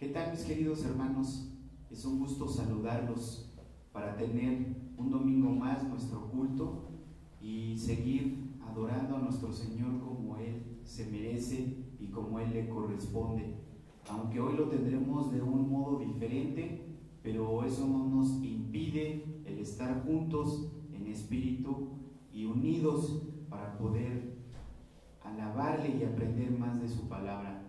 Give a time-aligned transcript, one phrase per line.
[0.00, 1.52] ¿Qué tal mis queridos hermanos?
[1.90, 3.54] Es un gusto saludarlos
[3.92, 6.88] para tener un domingo más nuestro culto
[7.38, 13.56] y seguir adorando a nuestro Señor como Él se merece y como Él le corresponde.
[14.08, 20.02] Aunque hoy lo tendremos de un modo diferente, pero eso no nos impide el estar
[20.06, 21.88] juntos en espíritu
[22.32, 24.38] y unidos para poder
[25.22, 27.59] alabarle y aprender más de su palabra.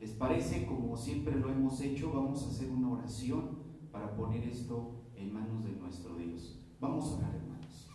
[0.00, 0.64] ¿Les parece?
[0.64, 3.58] Como siempre lo hemos hecho, vamos a hacer una oración
[3.92, 6.58] para poner esto en manos de nuestro Dios.
[6.80, 7.90] Vamos a orar, hermanos.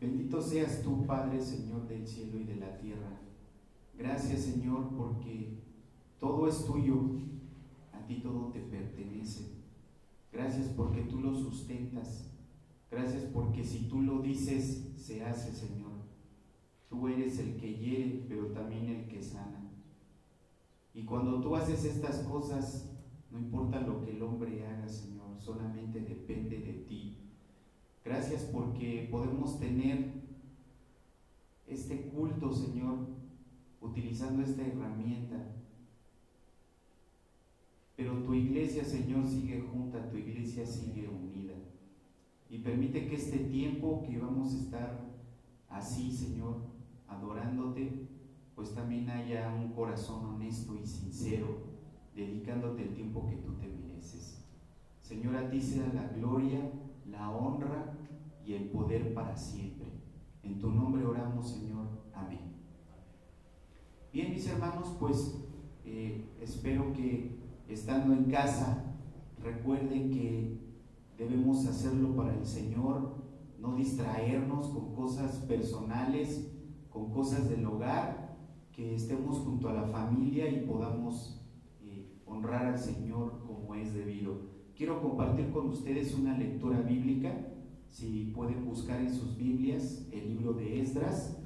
[0.00, 3.20] Bendito seas tú, Padre, Señor del cielo y de la tierra.
[3.98, 5.58] Gracias, Señor, porque
[6.18, 6.94] todo es tuyo,
[7.92, 9.58] a ti todo te pertenece.
[10.32, 12.32] Gracias porque tú lo sustentas.
[12.90, 15.92] Gracias porque si tú lo dices, se hace, Señor.
[16.88, 19.67] Tú eres el que hiere, pero también el que sana.
[20.94, 22.90] Y cuando tú haces estas cosas,
[23.30, 27.16] no importa lo que el hombre haga, Señor, solamente depende de ti.
[28.04, 30.12] Gracias porque podemos tener
[31.66, 33.06] este culto, Señor,
[33.80, 35.54] utilizando esta herramienta.
[37.96, 41.54] Pero tu iglesia, Señor, sigue junta, tu iglesia sigue unida.
[42.48, 45.00] Y permite que este tiempo que vamos a estar
[45.68, 46.62] así, Señor,
[47.06, 48.07] adorándote,
[48.58, 51.46] pues también haya un corazón honesto y sincero,
[52.12, 54.44] dedicándote el tiempo que tú te mereces.
[55.00, 56.72] Señor, a ti sea la gloria,
[57.08, 57.96] la honra
[58.44, 59.86] y el poder para siempre.
[60.42, 61.86] En tu nombre oramos, Señor.
[62.12, 62.56] Amén.
[64.12, 65.40] Bien, mis hermanos, pues
[65.84, 67.38] eh, espero que
[67.68, 68.96] estando en casa
[69.40, 70.58] recuerden que
[71.16, 73.18] debemos hacerlo para el Señor,
[73.60, 76.50] no distraernos con cosas personales,
[76.90, 78.27] con cosas del hogar,
[78.78, 81.42] que estemos junto a la familia y podamos
[81.82, 84.38] eh, honrar al Señor como es debido.
[84.76, 87.48] Quiero compartir con ustedes una lectura bíblica,
[87.88, 91.36] si pueden buscar en sus Biblias el libro de Esdras.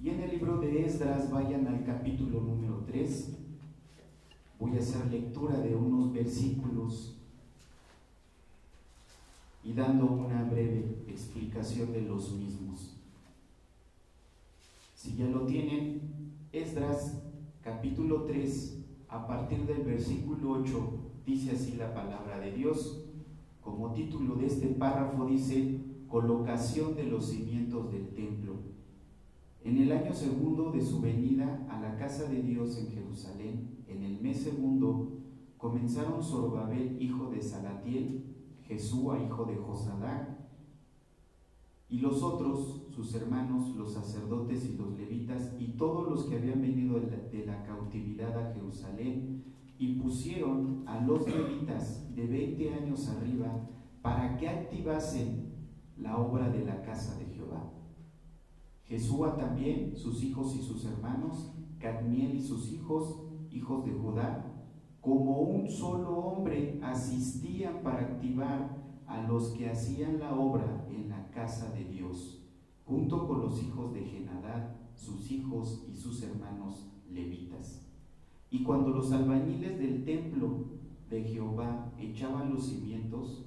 [0.00, 3.36] Y en el libro de Esdras vayan al capítulo número 3.
[4.58, 7.20] Voy a hacer lectura de unos versículos
[9.62, 12.97] y dando una breve explicación de los mismos.
[14.98, 17.22] Si ya lo tienen, Esdras
[17.62, 20.90] capítulo 3, a partir del versículo 8,
[21.24, 23.06] dice así la palabra de Dios.
[23.60, 28.54] Como título de este párrafo dice, colocación de los cimientos del templo.
[29.62, 34.02] En el año segundo de su venida a la casa de Dios en Jerusalén, en
[34.02, 35.12] el mes segundo,
[35.58, 38.24] comenzaron Zorobabel, hijo de Salatiel,
[38.66, 40.38] Jesúa, hijo de Josadac,
[41.88, 46.60] y los otros, sus hermanos, los sacerdotes y los levitas, y todos los que habían
[46.60, 49.44] venido de la, cautividad a Jerusalén,
[49.78, 53.68] y pusieron a los levitas de 20 años arriba
[54.02, 55.54] para que activasen
[55.96, 57.72] la obra de la casa de Jehová.
[58.82, 63.22] Jesúa también, sus hijos y sus hermanos, Cadmiel y sus hijos,
[63.52, 64.44] hijos de Judá,
[65.00, 68.76] como un solo hombre asistían para activar
[69.06, 72.37] a los que hacían la obra en la casa de Dios,
[72.88, 77.86] junto con los hijos de Genadad, sus hijos y sus hermanos levitas.
[78.50, 80.64] Y cuando los albañiles del templo
[81.10, 83.44] de Jehová echaban los cimientos,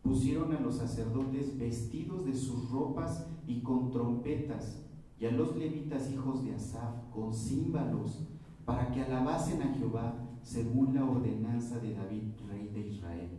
[0.00, 4.86] pusieron a los sacerdotes vestidos de sus ropas y con trompetas,
[5.18, 8.28] y a los levitas hijos de Asaf con címbalos,
[8.64, 13.30] para que alabasen a Jehová según la ordenanza de David, rey de Israel.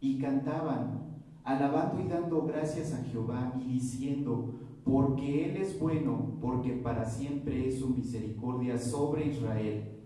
[0.00, 1.07] Y cantaban,
[1.48, 4.52] alabando y dando gracias a Jehová y diciendo,
[4.84, 9.96] porque Él es bueno, porque para siempre es su misericordia sobre Israel.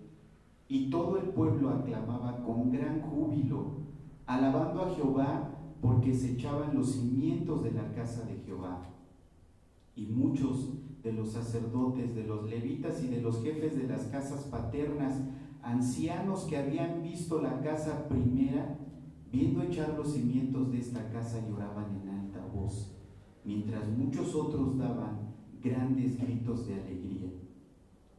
[0.68, 3.72] Y todo el pueblo aclamaba con gran júbilo,
[4.24, 5.50] alabando a Jehová,
[5.80, 8.80] porque se echaban los cimientos de la casa de Jehová.
[9.96, 14.44] Y muchos de los sacerdotes, de los levitas y de los jefes de las casas
[14.44, 15.20] paternas,
[15.60, 18.78] ancianos que habían visto la casa primera,
[19.32, 22.94] Viendo echar los cimientos de esta casa lloraban en alta voz,
[23.46, 27.30] mientras muchos otros daban grandes gritos de alegría.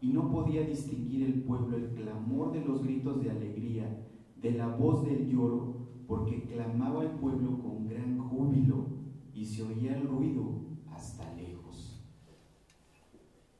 [0.01, 4.07] Y no podía distinguir el pueblo el clamor de los gritos de alegría,
[4.41, 8.87] de la voz del lloro, porque clamaba el pueblo con gran júbilo
[9.35, 10.61] y se oía el ruido
[10.91, 12.03] hasta lejos.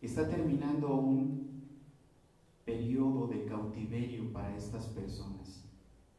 [0.01, 1.61] Está terminando un
[2.65, 5.62] periodo de cautiverio para estas personas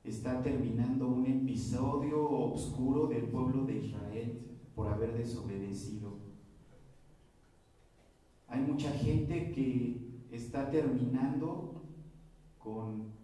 [0.05, 4.39] está terminando un episodio oscuro del pueblo de Israel
[4.75, 6.19] por haber desobedecido.
[8.49, 11.83] Hay mucha gente que está terminando
[12.59, 13.15] con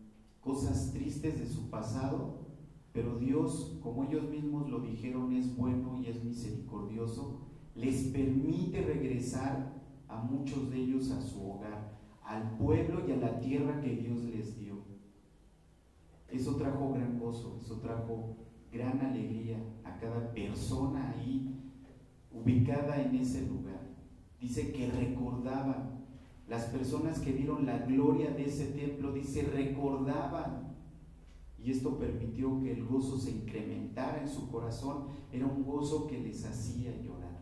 [0.41, 2.47] cosas tristes de su pasado,
[2.93, 7.41] pero Dios, como ellos mismos lo dijeron, es bueno y es misericordioso,
[7.75, 13.38] les permite regresar a muchos de ellos a su hogar, al pueblo y a la
[13.38, 14.70] tierra que Dios les dio.
[16.32, 18.37] Eso trajo gran gozo, eso trajo
[18.73, 21.61] gran alegría a cada persona ahí
[22.32, 23.81] ubicada en ese lugar.
[24.41, 26.00] Dice que recordaban,
[26.49, 30.75] las personas que dieron la gloria de ese templo, dice, recordaban.
[31.62, 35.05] Y esto permitió que el gozo se incrementara en su corazón.
[35.31, 37.38] Era un gozo que les hacía llorar.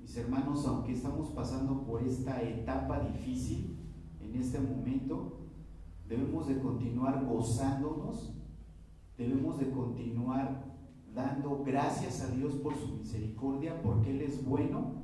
[0.00, 3.76] Mis hermanos, aunque estamos pasando por esta etapa difícil
[4.20, 5.39] en este momento,
[6.10, 8.34] debemos de continuar gozándonos,
[9.16, 10.64] debemos de continuar
[11.14, 15.02] dando gracias a Dios por su misericordia, porque Él es bueno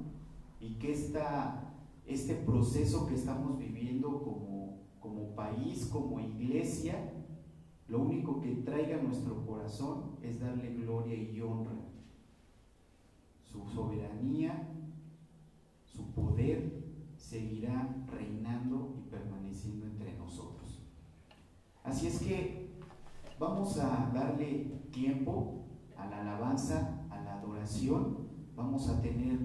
[0.60, 1.74] y que esta,
[2.06, 7.12] este proceso que estamos viviendo como, como país, como iglesia,
[7.86, 11.76] lo único que traiga a nuestro corazón es darle gloria y honra.
[13.44, 14.68] Su soberanía,
[15.84, 16.84] su poder
[17.16, 20.55] seguirá reinando y permaneciendo entre nosotros.
[21.86, 22.68] Así es que
[23.38, 25.66] vamos a darle tiempo
[25.96, 28.26] a la alabanza, a la adoración.
[28.56, 29.38] Vamos a tener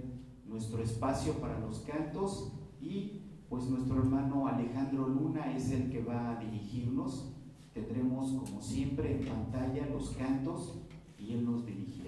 [0.48, 2.52] nuestro espacio para los cantos
[2.82, 7.32] y pues nuestro hermano Alejandro Luna es el que va a dirigirnos.
[7.76, 10.82] Tendremos como siempre en pantalla los cantos
[11.20, 12.01] y él nos dirigirá.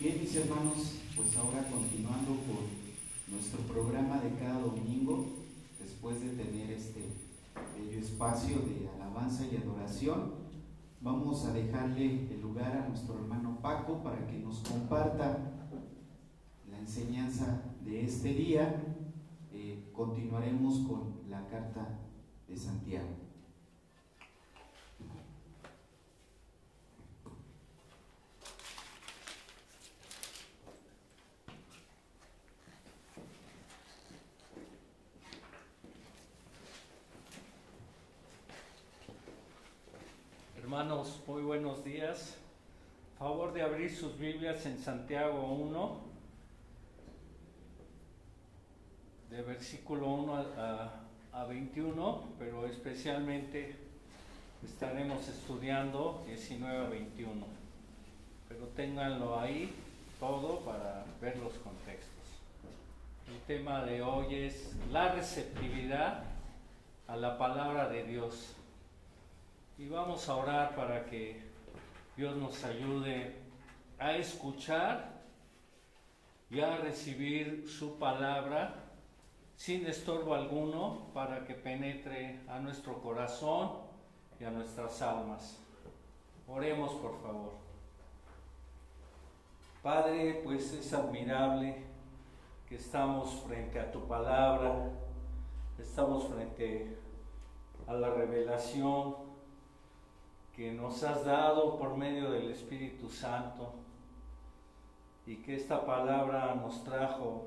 [0.00, 5.26] Bien, mis hermanos, pues ahora continuando con nuestro programa de cada domingo,
[5.80, 7.04] después de tener este
[7.76, 10.34] bello espacio de alabanza y adoración,
[11.00, 15.66] vamos a dejarle el lugar a nuestro hermano Paco para que nos comparta
[16.70, 18.80] la enseñanza de este día.
[19.52, 21.98] Eh, continuaremos con la carta
[22.46, 23.28] de Santiago.
[40.68, 42.36] Hermanos, muy buenos días.
[43.16, 46.00] Favor de abrir sus Biblias en Santiago 1,
[49.30, 50.90] de versículo 1 a,
[51.32, 53.76] a 21, pero especialmente
[54.64, 57.46] estaremos estudiando 19 a 21.
[58.48, 59.72] Pero ténganlo ahí
[60.18, 62.08] todo para ver los contextos.
[63.28, 66.24] El tema de hoy es la receptividad
[67.06, 68.57] a la palabra de Dios.
[69.78, 71.40] Y vamos a orar para que
[72.16, 73.36] Dios nos ayude
[73.96, 75.22] a escuchar
[76.50, 78.74] y a recibir su palabra
[79.54, 83.70] sin estorbo alguno para que penetre a nuestro corazón
[84.40, 85.60] y a nuestras almas.
[86.48, 87.52] Oremos por favor.
[89.80, 91.84] Padre, pues es admirable
[92.68, 94.90] que estamos frente a tu palabra,
[95.78, 96.98] estamos frente
[97.86, 99.27] a la revelación
[100.58, 103.74] que nos has dado por medio del Espíritu Santo
[105.24, 107.46] y que esta palabra nos trajo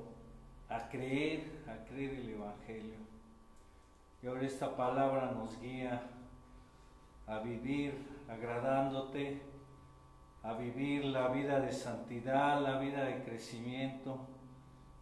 [0.70, 2.96] a creer, a creer el Evangelio.
[4.22, 6.00] Y ahora esta palabra nos guía
[7.26, 9.42] a vivir agradándote,
[10.42, 14.20] a vivir la vida de santidad, la vida de crecimiento,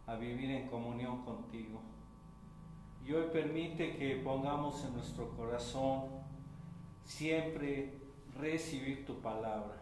[0.05, 1.79] a vivir en comunión contigo.
[3.05, 6.19] Y hoy permite que pongamos en nuestro corazón
[7.05, 8.00] siempre
[8.41, 9.77] recibir tu palabra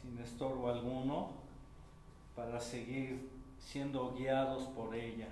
[0.00, 1.30] sin estorbo alguno
[2.34, 5.28] para seguir siendo guiados por ella,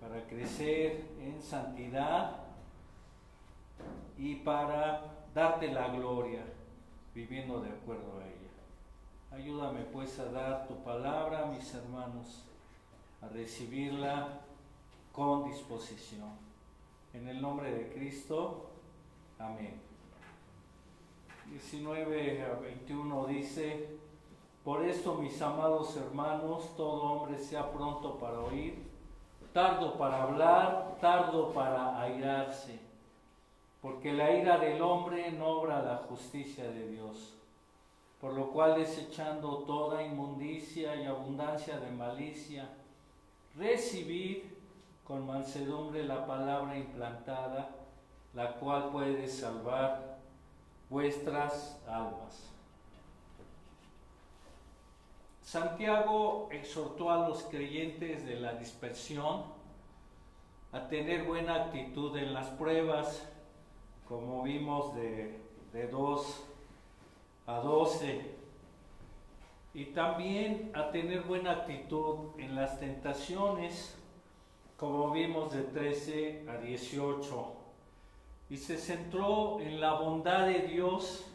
[0.00, 2.36] para crecer en santidad
[4.16, 6.44] y para darte la gloria
[7.14, 8.34] viviendo de acuerdo a ella.
[9.32, 12.44] Ayúdame pues a dar tu palabra, mis hermanos,
[13.20, 14.40] a recibirla
[15.12, 16.30] con disposición.
[17.12, 18.70] En el nombre de Cristo,
[19.38, 19.93] amén.
[21.50, 23.88] 19 a 21 dice,
[24.64, 28.82] por eso mis amados hermanos, todo hombre sea pronto para oír,
[29.52, 32.78] tardo para hablar, tardo para airarse,
[33.82, 37.34] porque la ira del hombre no obra la justicia de Dios,
[38.20, 42.68] por lo cual desechando toda inmundicia y abundancia de malicia,
[43.56, 44.44] recibid
[45.04, 47.68] con mansedumbre la palabra implantada,
[48.32, 50.13] la cual puede salvar
[50.90, 52.50] vuestras almas.
[55.42, 59.44] Santiago exhortó a los creyentes de la dispersión
[60.72, 63.28] a tener buena actitud en las pruebas,
[64.08, 65.38] como vimos de,
[65.72, 66.44] de 2
[67.46, 68.34] a 12,
[69.74, 73.96] y también a tener buena actitud en las tentaciones,
[74.76, 77.63] como vimos de 13 a 18.
[78.54, 81.26] Y se centró en la bondad de Dios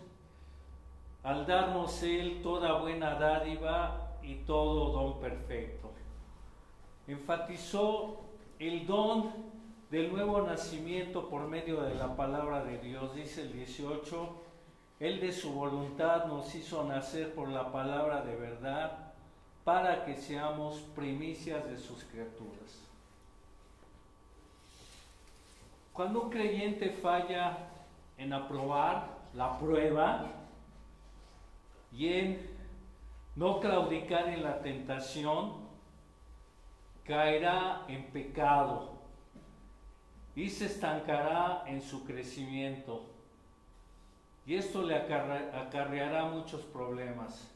[1.22, 5.92] al darnos Él toda buena dádiva y todo don perfecto.
[7.08, 8.22] Enfatizó
[8.58, 9.34] el don
[9.92, 14.30] del nuevo nacimiento por medio de la palabra de Dios, dice el 18,
[15.02, 19.12] Él de su voluntad nos hizo nacer por la palabra de verdad
[19.66, 22.89] para que seamos primicias de sus criaturas.
[26.00, 27.58] Cuando un creyente falla
[28.18, 30.28] en aprobar la prueba
[31.92, 32.50] y en
[33.36, 35.56] no claudicar en la tentación,
[37.04, 38.94] caerá en pecado
[40.38, 43.04] y se estancará en su crecimiento.
[44.46, 47.54] Y esto le acarreará muchos problemas.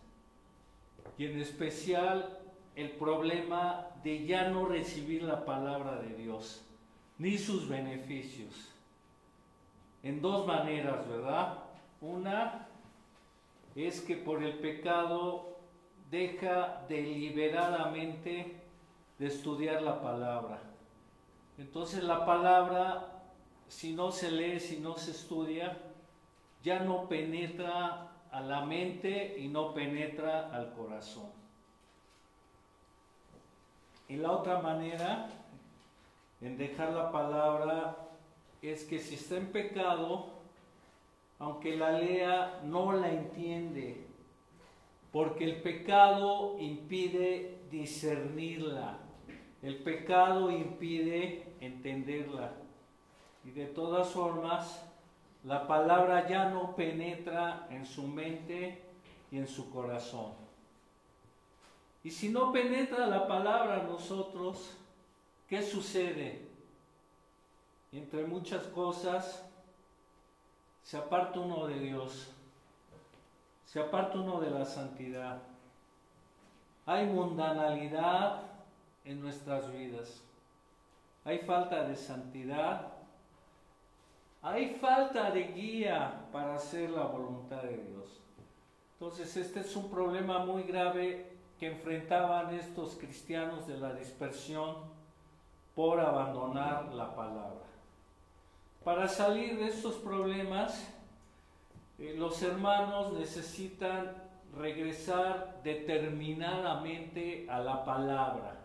[1.18, 2.40] Y en especial
[2.76, 6.62] el problema de ya no recibir la palabra de Dios
[7.24, 8.70] ni sus beneficios.
[10.04, 11.58] En dos maneras, ¿verdad?
[12.02, 12.68] Una
[13.76, 15.58] es que por el pecado
[16.12, 18.58] deja deliberadamente
[19.18, 20.60] de estudiar la palabra.
[21.58, 23.24] Entonces la palabra,
[23.70, 25.78] si no se lee, si no se estudia,
[26.62, 31.32] ya no penetra a la mente y no penetra al corazón.
[34.10, 35.30] Y la otra manera
[36.44, 37.96] en dejar la palabra
[38.62, 40.28] es que si está en pecado,
[41.40, 44.06] aunque la lea, no la entiende,
[45.12, 48.98] porque el pecado impide discernirla,
[49.62, 52.52] el pecado impide entenderla.
[53.46, 54.86] Y de todas formas,
[55.44, 58.82] la palabra ya no penetra en su mente
[59.32, 60.34] y en su corazón.
[62.04, 64.78] Y si no penetra la palabra nosotros,
[65.54, 66.42] ¿Qué sucede?
[67.92, 69.48] Entre muchas cosas,
[70.82, 72.32] se aparta uno de Dios,
[73.64, 75.44] se aparta uno de la santidad.
[76.88, 78.42] Hay mundanalidad
[79.06, 80.24] en nuestras vidas,
[81.24, 82.88] hay falta de santidad,
[84.42, 88.20] hay falta de guía para hacer la voluntad de Dios.
[88.94, 95.03] Entonces este es un problema muy grave que enfrentaban estos cristianos de la dispersión
[95.76, 97.64] por abandonar la palabra.
[98.84, 100.88] Para salir de estos problemas,
[102.00, 104.14] eh, los hermanos necesitan
[104.58, 108.60] regresar determinadamente a la palabra.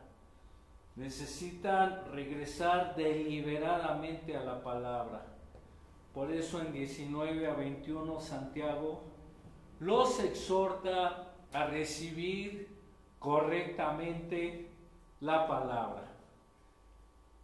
[0.97, 5.25] Necesitan regresar deliberadamente a la palabra.
[6.13, 9.03] Por eso en 19 a 21 Santiago
[9.79, 12.69] los exhorta a recibir
[13.21, 14.69] correctamente
[15.21, 16.08] la palabra.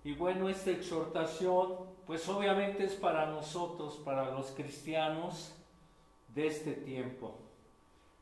[0.04, 5.54] Y bueno, esta exhortación, pues obviamente es para nosotros, para los cristianos
[6.28, 7.38] de este tiempo.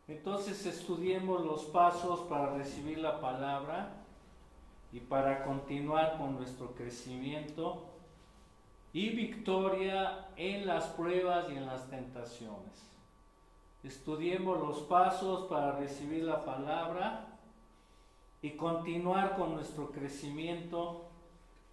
[0.07, 3.97] Entonces estudiemos los pasos para recibir la palabra
[4.93, 7.89] y para continuar con nuestro crecimiento
[8.93, 12.93] y victoria en las pruebas y en las tentaciones.
[13.83, 17.39] Estudiemos los pasos para recibir la palabra
[18.41, 21.02] y continuar con nuestro crecimiento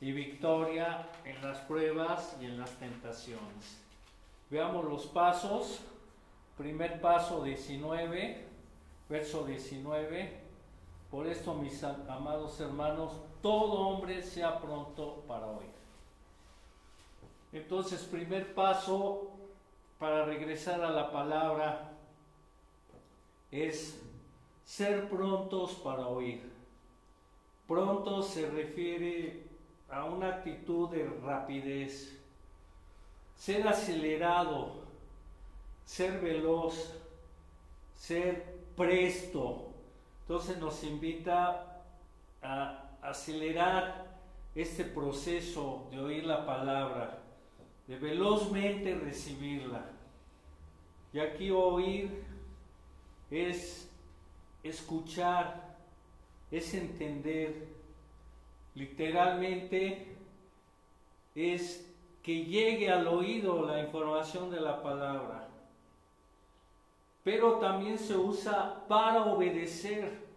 [0.02, 3.80] y victoria en las pruebas y en las tentaciones.
[4.50, 5.82] Veamos los pasos.
[6.58, 8.46] Primer paso 19,
[9.08, 10.40] verso 19.
[11.12, 15.70] Por esto, mis amados hermanos, todo hombre sea pronto para oír.
[17.52, 19.32] Entonces, primer paso
[19.98, 21.92] para regresar a la palabra
[23.52, 24.00] es
[24.66, 26.42] ser prontos para oír.
[27.68, 29.49] Pronto se refiere
[29.92, 32.18] a una actitud de rapidez,
[33.36, 34.84] ser acelerado,
[35.86, 36.94] ser veloz,
[37.96, 39.72] ser presto.
[40.22, 41.82] Entonces nos invita
[42.42, 44.06] a acelerar
[44.56, 47.20] este proceso de oír la palabra,
[47.88, 49.86] de velozmente recibirla.
[51.12, 52.24] Y aquí oír
[53.32, 53.90] es
[54.64, 55.76] escuchar,
[56.52, 57.68] es entender,
[58.76, 60.16] literalmente
[61.36, 61.90] es
[62.24, 65.48] que llegue al oído la información de la palabra.
[67.24, 70.30] Pero también se usa para obedecer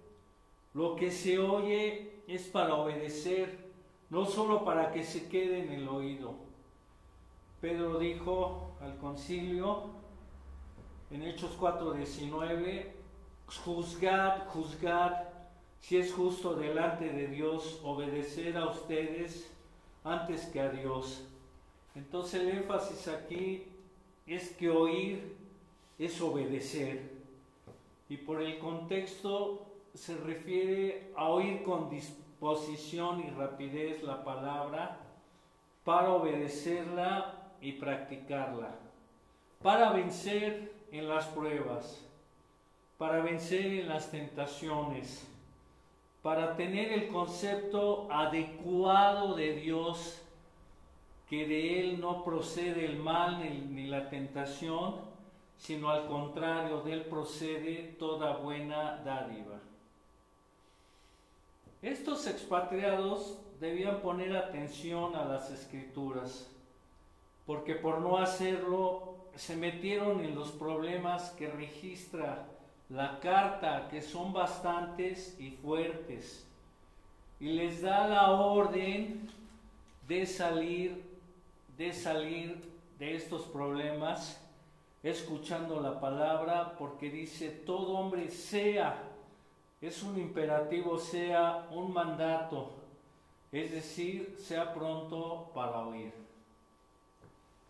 [0.74, 3.58] Lo que se oye es para obedecer,
[4.08, 6.34] no solo para que se quede en el oído.
[7.60, 9.90] Pedro dijo al concilio
[11.10, 12.90] en Hechos 4:19,
[13.64, 15.31] juzgad, juzgad
[15.82, 19.52] si es justo delante de Dios obedecer a ustedes
[20.04, 21.24] antes que a Dios.
[21.94, 23.64] Entonces el énfasis aquí
[24.26, 25.36] es que oír
[25.98, 27.10] es obedecer.
[28.08, 35.00] Y por el contexto se refiere a oír con disposición y rapidez la palabra
[35.84, 38.76] para obedecerla y practicarla,
[39.62, 42.06] para vencer en las pruebas,
[42.98, 45.26] para vencer en las tentaciones,
[46.22, 50.22] para tener el concepto adecuado de Dios,
[51.28, 54.96] que de Él no procede el mal ni, la tentación,
[55.58, 59.58] sino al contrario, de Él procede toda buena dádiva.
[61.80, 66.48] Estos expatriados debían poner atención a las escrituras,
[67.46, 72.46] porque por no hacerlo se metieron en los problemas que registra
[72.92, 76.46] la carta, que son bastantes y fuertes,
[77.40, 79.31] y les da la orden
[80.07, 81.02] de salir,
[81.78, 84.38] de salir de estos problemas,
[85.02, 89.02] escuchando la palabra, porque dice, todo hombre sea,
[89.81, 92.72] es un imperativo, sea un mandato,
[93.50, 96.12] es decir, sea pronto para oír.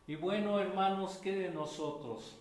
[0.08, 2.36] Y bueno, hermanos, ¿qué de nosotros?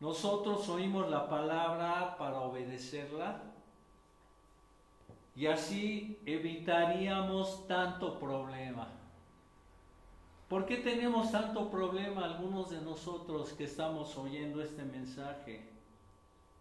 [0.00, 3.42] Nosotros oímos la palabra para obedecerla
[5.36, 8.88] y así evitaríamos tanto problema.
[10.48, 15.66] ¿Por qué tenemos tanto problema algunos de nosotros que estamos oyendo este mensaje?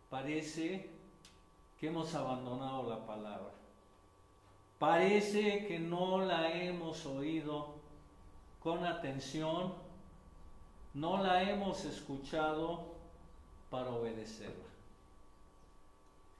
[0.09, 0.89] Parece
[1.79, 3.51] que hemos abandonado la palabra.
[4.79, 7.75] Parece que no la hemos oído
[8.61, 9.73] con atención,
[10.93, 12.92] no la hemos escuchado
[13.73, 14.69] para obedecerla.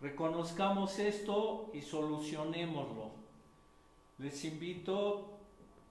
[0.02, 3.10] Reconozcamos esto y solucionémoslo.
[4.20, 5.30] Les invito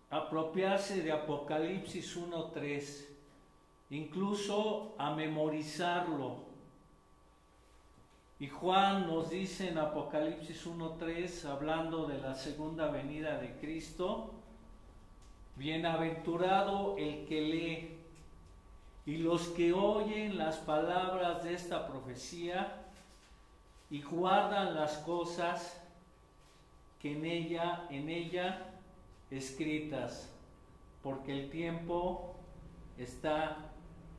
[0.09, 3.07] a apropiarse de Apocalipsis 1.3,
[3.91, 6.45] incluso a memorizarlo.
[8.39, 14.31] Y Juan nos dice en Apocalipsis 1.3, hablando de la segunda venida de Cristo,
[15.57, 18.02] bienaventurado el que lee
[19.05, 22.85] y los que oyen las palabras de esta profecía
[23.91, 25.81] y guardan las cosas
[27.01, 28.67] que en ella, en ella
[29.31, 30.33] escritas,
[31.03, 32.37] porque el tiempo
[32.97, 33.57] está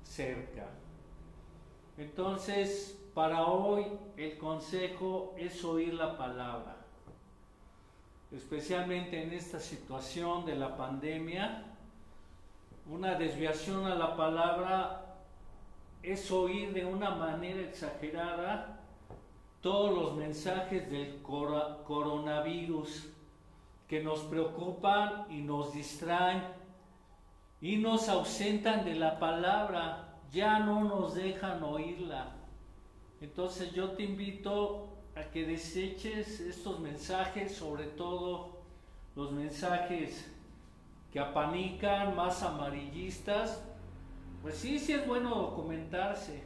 [0.03, 0.67] cerca.
[1.97, 3.85] Entonces, para hoy
[4.17, 6.75] el consejo es oír la palabra,
[8.31, 11.72] especialmente en esta situación de la pandemia
[12.89, 15.15] una desviación a la palabra
[16.01, 18.81] es oír de una manera exagerada
[19.61, 23.07] todos los mensajes del coronavirus
[23.87, 26.43] que nos preocupan y nos distraen
[27.61, 32.35] y nos ausentan de la palabra, ya no nos dejan oírla.
[33.21, 38.63] Entonces yo te invito a que deseches estos mensajes, sobre todo
[39.15, 40.32] los mensajes
[41.13, 43.63] que apanican, más amarillistas,
[44.41, 46.43] pues sí, sí es bueno documentarse,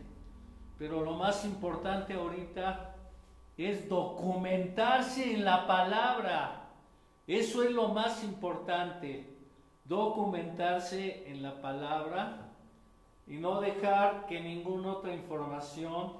[0.77, 2.93] pero lo más importante ahorita
[3.57, 6.67] es documentarse en la palabra.
[7.25, 9.37] Eso es lo más importante,
[9.85, 12.49] documentarse en la palabra
[13.25, 16.11] y no dejar que ninguna otra información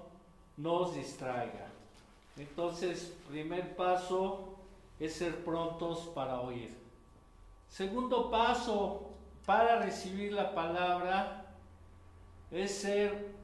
[0.56, 1.68] nos distraiga.
[2.38, 4.56] Entonces, primer paso
[5.02, 6.87] es ser prontos para oír.
[7.68, 9.12] Segundo paso
[9.46, 11.46] para recibir la palabra
[12.52, 13.36] es ser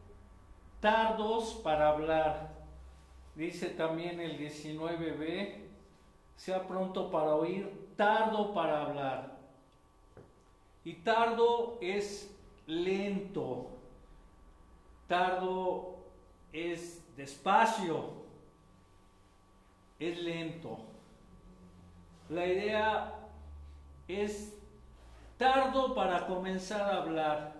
[0.79, 2.53] tardos para hablar.
[3.35, 5.63] Dice también el 19b,
[6.35, 9.37] sea pronto para oír, tardo para hablar.
[10.83, 12.35] Y tardo es
[12.67, 13.69] lento,
[15.07, 15.95] tardo
[16.51, 18.09] es despacio,
[19.99, 20.79] es lento.
[22.29, 23.22] La idea
[24.07, 24.57] es
[25.37, 27.53] tardo para comenzar a hablar.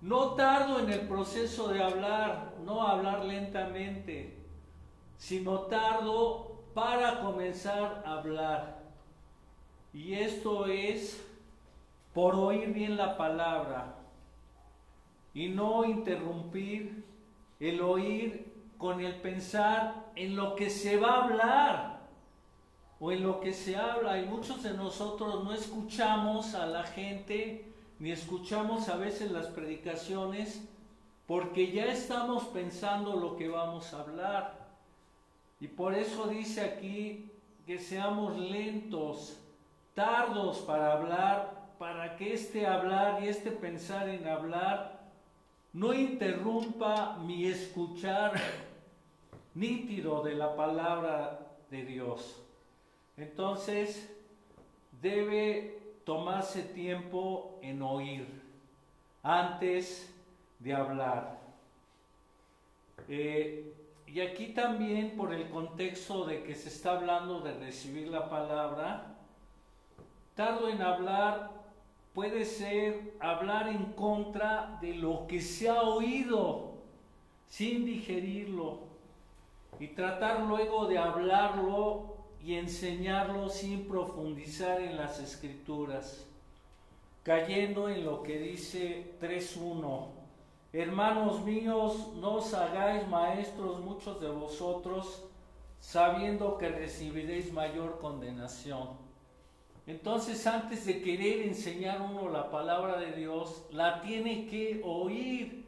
[0.00, 4.36] No tardo en el proceso de hablar, no hablar lentamente,
[5.16, 8.82] sino tardo para comenzar a hablar.
[9.92, 11.22] Y esto es
[12.12, 13.94] por oír bien la palabra
[15.32, 17.04] y no interrumpir
[17.60, 21.95] el oír con el pensar en lo que se va a hablar
[23.00, 24.20] o en lo que se habla.
[24.20, 27.66] Y muchos de nosotros no escuchamos a la gente
[27.98, 30.62] ni escuchamos a veces las predicaciones
[31.26, 34.66] porque ya estamos pensando lo que vamos a hablar.
[35.60, 37.30] Y por eso dice aquí
[37.66, 39.38] que seamos lentos,
[39.94, 45.00] tardos para hablar, para que este hablar y este pensar en hablar
[45.72, 48.34] no interrumpa mi escuchar
[49.54, 52.45] nítido de la palabra de Dios.
[53.16, 54.12] Entonces,
[55.00, 58.26] debe tomarse tiempo en oír
[59.22, 60.12] antes
[60.58, 61.40] de hablar.
[63.08, 63.72] Eh,
[64.06, 69.16] y aquí también por el contexto de que se está hablando de recibir la palabra,
[70.34, 71.50] tardo en hablar
[72.14, 76.74] puede ser hablar en contra de lo que se ha oído
[77.48, 78.80] sin digerirlo
[79.78, 82.15] y tratar luego de hablarlo
[82.46, 86.24] y enseñarlo sin profundizar en las escrituras,
[87.24, 90.06] cayendo en lo que dice 3.1.
[90.72, 95.24] Hermanos míos, no os hagáis maestros muchos de vosotros,
[95.80, 98.90] sabiendo que recibiréis mayor condenación.
[99.88, 105.66] Entonces, antes de querer enseñar uno la palabra de Dios, la tiene que oír,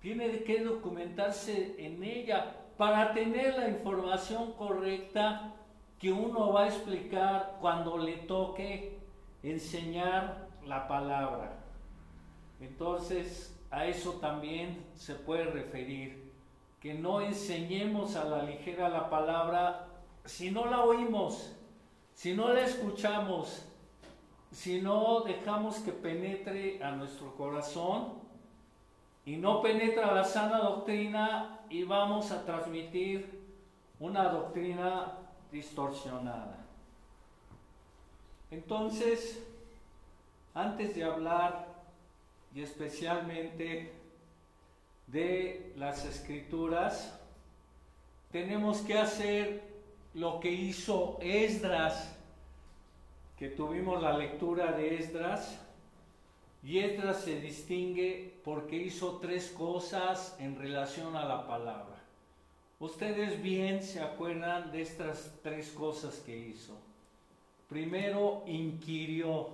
[0.00, 5.56] tiene que documentarse en ella para tener la información correcta
[6.00, 8.98] que uno va a explicar cuando le toque
[9.44, 11.52] enseñar la palabra.
[12.60, 16.32] Entonces, a eso también se puede referir,
[16.80, 19.86] que no enseñemos a la ligera la palabra
[20.24, 21.54] si no la oímos
[22.20, 23.64] si no la escuchamos,
[24.50, 28.12] si no dejamos que penetre a nuestro corazón
[29.24, 33.40] y no penetra la sana doctrina y vamos a transmitir
[34.00, 35.19] una doctrina
[35.50, 36.58] distorsionada.
[38.50, 39.42] Entonces,
[40.54, 41.66] antes de hablar
[42.54, 43.92] y especialmente
[45.06, 47.18] de las escrituras,
[48.32, 49.62] tenemos que hacer
[50.14, 52.16] lo que hizo Esdras,
[53.38, 55.58] que tuvimos la lectura de Esdras,
[56.62, 61.89] y Esdras se distingue porque hizo tres cosas en relación a la palabra.
[62.80, 66.74] Ustedes bien se acuerdan de estas tres cosas que hizo.
[67.68, 69.48] Primero, inquirió,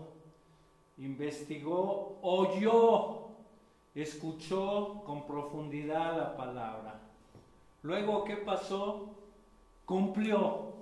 [0.96, 3.26] investigó, oyó,
[3.94, 7.00] escuchó con profundidad la palabra.
[7.82, 9.10] Luego, ¿qué pasó?
[9.86, 10.72] cumplió,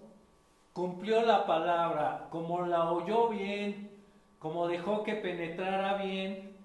[0.73, 3.91] cumplió la palabra, como la oyó bien,
[4.39, 6.57] como dejó que penetrara bien,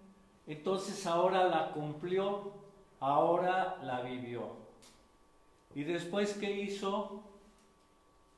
[0.48, 2.54] entonces ahora la cumplió,
[3.00, 4.69] ahora la vivió.
[5.76, 7.24] Y después que hizo,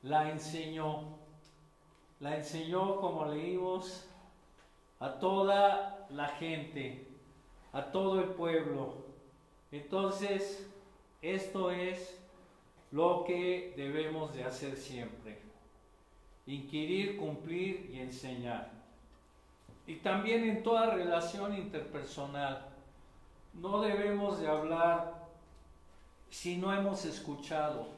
[0.02, 1.18] la enseñó,
[2.20, 4.06] la enseñó como leímos
[5.00, 7.08] a toda la gente,
[7.72, 8.94] a todo el pueblo.
[9.70, 10.68] Entonces,
[11.22, 12.20] esto es
[12.90, 15.40] lo que debemos de hacer siempre.
[16.46, 18.70] Inquirir, cumplir y enseñar.
[19.86, 22.68] Y también en toda relación interpersonal.
[23.54, 25.21] No debemos de hablar
[26.32, 27.88] si no hemos escuchado.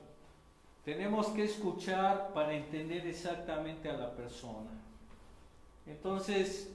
[0.84, 4.70] Tenemos que escuchar para entender exactamente a la persona.
[5.86, 6.68] Entonces,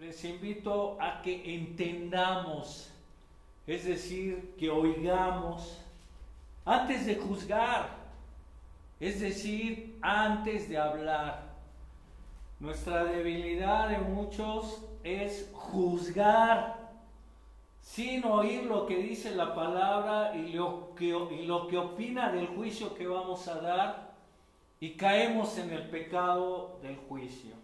[0.00, 2.90] les invito a que entendamos,
[3.64, 5.78] es decir, que oigamos
[6.64, 7.88] antes de juzgar,
[8.98, 11.54] es decir, antes de hablar.
[12.58, 16.75] Nuestra debilidad de muchos es juzgar
[17.86, 23.46] sin oír lo que dice la palabra y lo que, opina del juicio que vamos
[23.46, 24.14] a dar
[24.80, 27.54] y caemos en el pecado del juicio.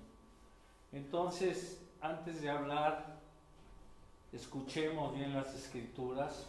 [0.93, 3.17] Entonces, antes de hablar,
[4.33, 6.47] escuchemos bien las escrituras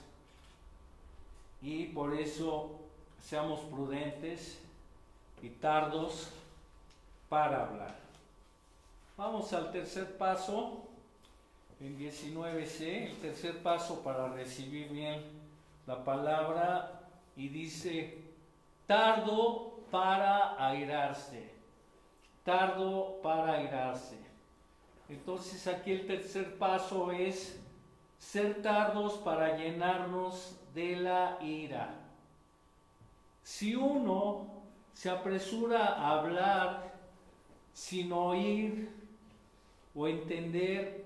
[1.61, 2.79] y por eso
[3.21, 4.61] seamos prudentes
[5.41, 6.29] y tardos
[7.27, 7.95] para hablar.
[9.17, 10.83] Vamos al tercer paso,
[11.83, 15.21] en 19c, el tercer paso para recibir bien
[15.85, 17.01] la palabra
[17.35, 18.23] y dice,
[18.87, 21.51] tardo para airarse,
[22.45, 24.17] tardo para airarse.
[25.09, 27.59] Entonces aquí el tercer paso es
[28.17, 31.95] ser tardos para llenarnos de la ira.
[33.43, 34.47] Si uno
[34.93, 36.93] se apresura a hablar
[37.73, 38.89] sin oír
[39.93, 41.03] o entender,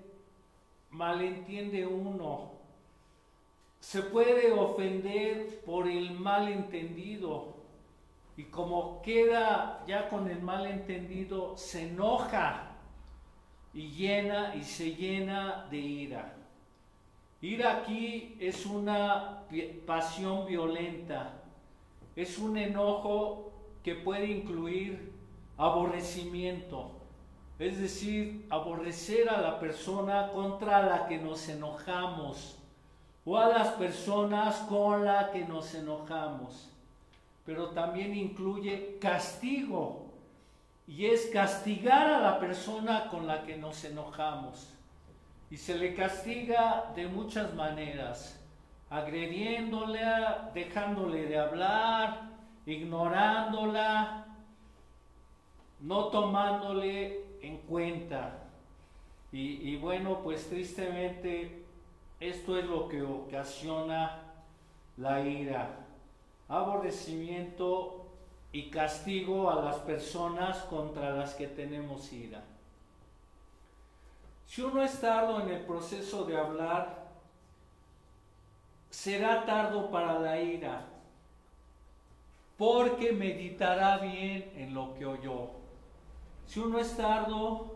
[0.92, 2.56] malentiende uno.
[3.80, 7.58] se puede ofender por el malentendido
[8.36, 12.76] y como queda ya con el malentendido, se enoja
[13.74, 16.36] y llena y se llena de ira.
[17.42, 19.44] Ira aquí es una
[19.86, 21.44] pasión violenta,
[22.16, 23.52] es un enojo
[23.84, 25.14] que puede incluir
[25.58, 26.97] aborrecimiento,
[27.60, 32.56] es decir, aborrecer a la persona contra la que nos enojamos
[33.26, 36.70] o a las personas con las que nos enojamos.
[37.46, 40.06] Pero también incluye castigo
[40.86, 44.74] y es castigar a la persona con la que nos enojamos.
[45.50, 48.40] Y se le castiga de muchas maneras,
[48.90, 50.02] agrediéndole,
[50.54, 52.30] dejándole de hablar,
[52.66, 54.26] ignorándola,
[55.80, 58.44] no tomándole en cuenta.
[59.32, 61.64] Y, bueno, pues tristemente
[62.20, 64.24] esto es lo que ocasiona
[64.96, 65.86] la ira,
[66.48, 68.06] aborrecimiento
[68.52, 72.44] y castigo a las personas contra las que tenemos ira.
[74.48, 77.06] Si uno es tardo en el proceso de hablar,
[78.90, 80.86] será tardo para la ira,
[82.58, 85.57] porque meditará bien en lo que oyó.
[86.48, 87.76] Si uno es tardo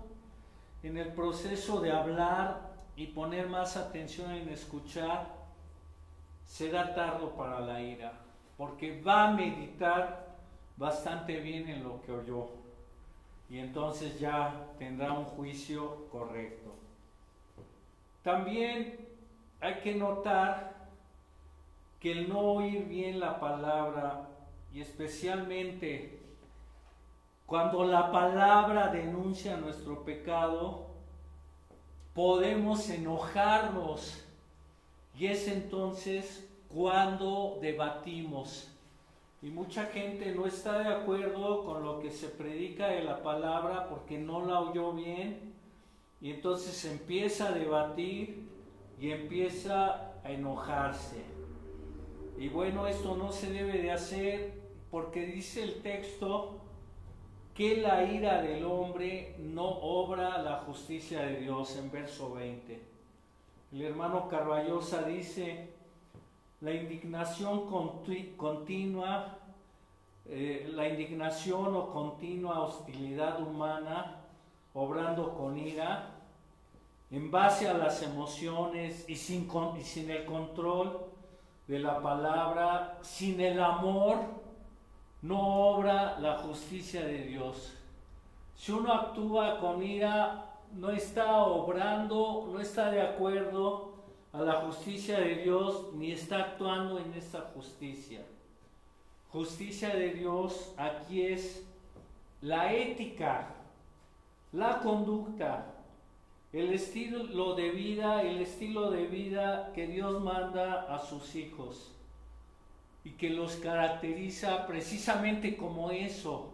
[0.82, 5.28] en el proceso de hablar y poner más atención en escuchar,
[6.46, 8.14] será tardo para la ira,
[8.58, 10.36] porque va a meditar
[10.78, 12.50] bastante bien en lo que oyó
[13.50, 16.74] y entonces ya tendrá un juicio correcto.
[18.24, 18.98] También
[19.60, 20.88] hay que notar
[22.00, 24.30] que el no oír bien la palabra
[24.74, 26.22] y especialmente
[27.52, 30.86] cuando la palabra denuncia nuestro pecado,
[32.14, 34.24] podemos enojarnos
[35.20, 38.72] y es entonces cuando debatimos.
[39.42, 43.90] Y mucha gente no está de acuerdo con lo que se predica de la palabra
[43.90, 45.54] porque no la oyó bien
[46.22, 48.48] y entonces empieza a debatir
[48.98, 51.22] y empieza a enojarse.
[52.38, 54.54] Y bueno, esto no se debe de hacer
[54.90, 56.61] porque dice el texto
[57.62, 62.82] que la ira del hombre no obra la justicia de Dios en verso 20.
[63.72, 65.70] El hermano Carballosa dice,
[66.60, 67.70] la indignación
[68.36, 69.38] continua,
[70.26, 74.22] eh, la indignación o continua hostilidad humana,
[74.74, 76.16] obrando con ira,
[77.12, 79.48] en base a las emociones y sin,
[79.78, 81.00] y sin el control
[81.68, 84.41] de la palabra, sin el amor,
[85.22, 87.74] no obra la justicia de Dios.
[88.56, 93.92] Si uno actúa con ira, no está obrando, no está de acuerdo
[94.34, 98.22] a la justicia de Dios, ni está actuando en esta justicia.
[99.32, 101.66] Justicia de Dios aquí es
[102.42, 103.48] la ética,
[104.52, 105.68] la conducta,
[106.52, 111.92] el estilo de vida, el estilo de vida que Dios manda a sus hijos
[113.04, 116.52] y que los caracteriza precisamente como eso,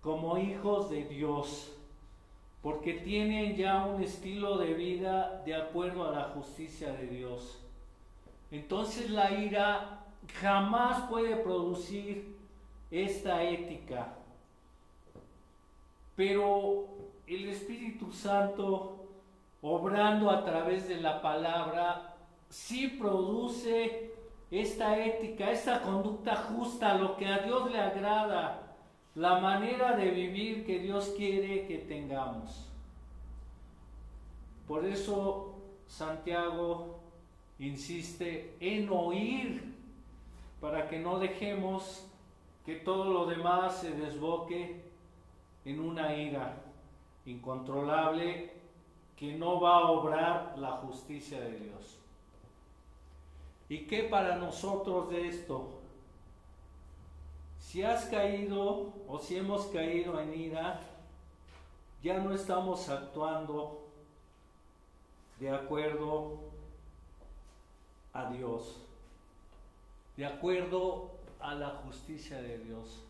[0.00, 1.72] como hijos de Dios,
[2.62, 7.60] porque tienen ya un estilo de vida de acuerdo a la justicia de Dios.
[8.50, 10.04] Entonces la ira
[10.40, 12.36] jamás puede producir
[12.90, 14.14] esta ética,
[16.14, 16.86] pero
[17.26, 19.06] el Espíritu Santo,
[19.60, 22.14] obrando a través de la palabra,
[22.48, 24.15] sí produce
[24.60, 28.76] esta ética, esta conducta justa, lo que a Dios le agrada,
[29.14, 32.68] la manera de vivir que Dios quiere que tengamos.
[34.66, 35.54] Por eso
[35.86, 37.00] Santiago
[37.58, 39.74] insiste en oír,
[40.60, 42.06] para que no dejemos
[42.64, 44.82] que todo lo demás se desboque
[45.64, 46.62] en una ira
[47.24, 48.52] incontrolable
[49.16, 51.95] que no va a obrar la justicia de Dios.
[53.68, 55.80] ¿Y qué para nosotros de esto?
[57.58, 60.80] Si has caído o si hemos caído en ira,
[62.02, 63.88] ya no estamos actuando
[65.40, 66.38] de acuerdo
[68.12, 68.76] a Dios,
[70.16, 71.10] de acuerdo
[71.40, 73.02] a la justicia de Dios,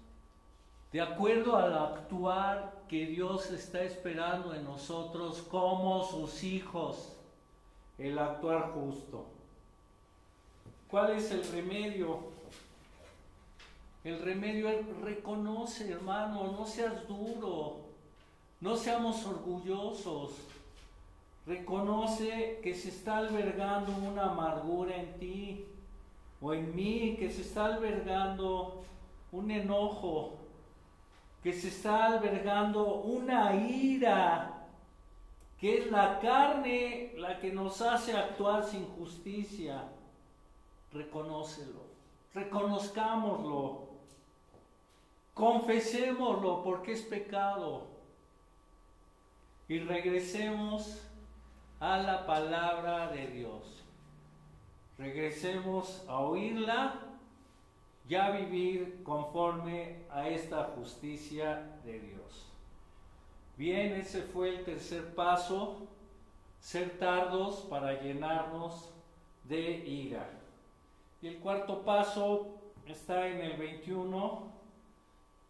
[0.90, 7.12] de acuerdo al actuar que Dios está esperando en nosotros como sus hijos,
[7.98, 9.35] el actuar justo.
[10.88, 12.20] ¿Cuál es el remedio?
[14.04, 17.78] El remedio es reconoce, hermano, no seas duro,
[18.60, 20.30] no seamos orgullosos.
[21.44, 25.64] Reconoce que se está albergando una amargura en ti
[26.40, 28.84] o en mí, que se está albergando
[29.32, 30.34] un enojo,
[31.42, 34.68] que se está albergando una ira,
[35.58, 39.82] que es la carne la que nos hace actuar sin justicia.
[40.96, 41.82] Reconócelo,
[42.32, 43.88] reconozcámoslo,
[45.34, 47.82] confesémoslo porque es pecado
[49.68, 51.02] y regresemos
[51.80, 53.84] a la palabra de Dios.
[54.96, 56.94] Regresemos a oírla
[58.08, 62.46] y a vivir conforme a esta justicia de Dios.
[63.58, 65.86] Bien, ese fue el tercer paso,
[66.60, 68.90] ser tardos para llenarnos
[69.44, 70.26] de ira.
[71.26, 72.46] El cuarto paso
[72.86, 74.48] está en el 21,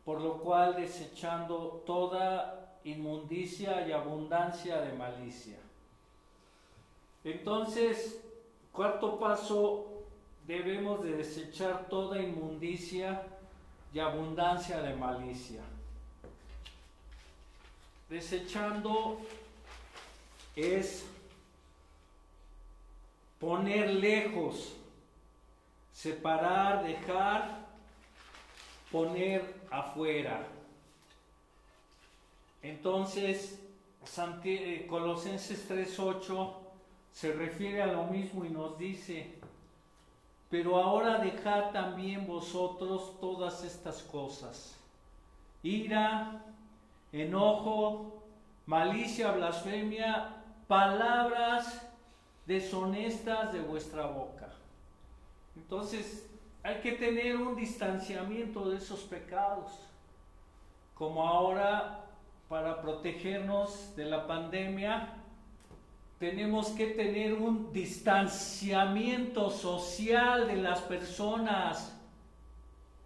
[0.06, 5.58] por lo cual desechando toda inmundicia y abundancia de malicia.
[7.24, 8.22] Entonces,
[8.72, 10.04] cuarto paso,
[10.46, 13.26] debemos de desechar toda inmundicia
[13.92, 15.60] y abundancia de malicia.
[18.08, 19.18] Desechando
[20.54, 21.04] es
[23.38, 24.72] poner lejos,
[25.96, 27.66] separar, dejar,
[28.92, 30.46] poner afuera.
[32.62, 33.58] Entonces,
[34.44, 36.52] eh, Colosenses 3.8
[37.12, 39.38] se refiere a lo mismo y nos dice,
[40.50, 44.76] pero ahora dejad también vosotros todas estas cosas,
[45.62, 46.44] ira,
[47.10, 48.22] enojo,
[48.66, 51.88] malicia, blasfemia, palabras
[52.44, 54.45] deshonestas de vuestra boca.
[55.56, 56.28] Entonces
[56.62, 59.72] hay que tener un distanciamiento de esos pecados,
[60.94, 62.04] como ahora
[62.48, 65.22] para protegernos de la pandemia
[66.18, 71.94] tenemos que tener un distanciamiento social de las personas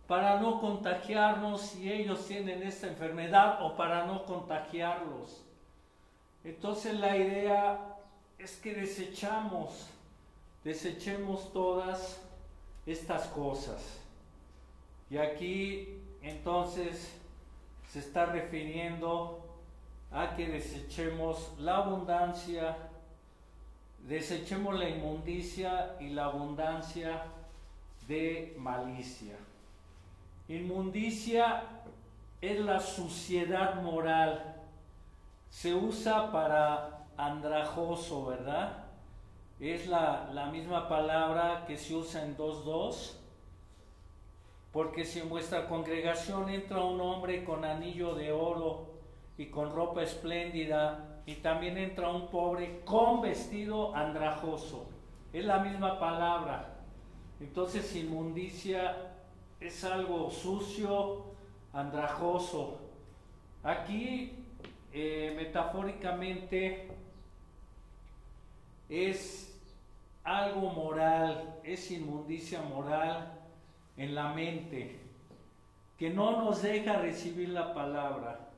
[0.07, 5.45] para no contagiarnos si ellos tienen esta enfermedad o para no contagiarlos.
[6.45, 7.97] Entonces la idea
[8.39, 9.89] es que desechamos,
[10.63, 12.21] desechemos todas
[12.87, 14.01] estas cosas.
[15.11, 17.13] Y aquí entonces
[17.89, 19.45] se está refiriendo
[20.13, 22.77] a que desechemos la abundancia
[24.07, 27.23] desechemos la inmundicia y la abundancia
[28.09, 29.37] de malicia.
[30.49, 31.63] Inmundicia
[32.41, 34.57] es la suciedad moral.
[35.49, 38.80] Se usa para andrajoso, ¿verdad?
[39.61, 43.17] Es la, la misma palabra que se usa en 2.2.
[44.73, 48.87] Porque si en vuestra congregación entra un hombre con anillo de oro
[49.37, 54.89] y con ropa espléndida y también entra un pobre con vestido andrajoso.
[55.33, 56.79] Es la misma palabra.
[57.41, 58.97] Entonces inmundicia
[59.61, 61.25] es algo sucio,
[61.73, 62.79] andrajoso.
[63.63, 64.45] Aquí
[64.93, 66.89] eh, metafóricamente
[68.89, 69.50] es
[70.25, 73.33] algo moral, es inmundicia moral
[73.97, 75.01] en la mente,
[75.99, 78.49] que no nos deja recibir la palabra,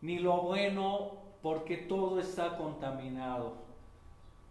[0.00, 1.12] ni lo bueno
[1.42, 3.54] porque todo está contaminado.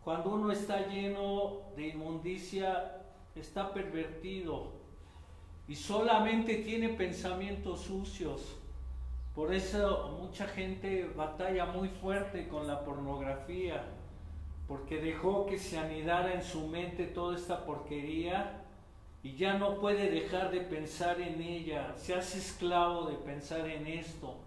[0.03, 2.97] Cuando uno está lleno de inmundicia,
[3.35, 4.73] está pervertido
[5.67, 8.57] y solamente tiene pensamientos sucios.
[9.35, 13.85] Por eso mucha gente batalla muy fuerte con la pornografía,
[14.71, 18.63] porque dejó que se anidara en su mente toda esta porquería
[19.21, 23.85] y ya no puede dejar de pensar en ella, se hace esclavo de pensar en
[23.85, 24.37] esto.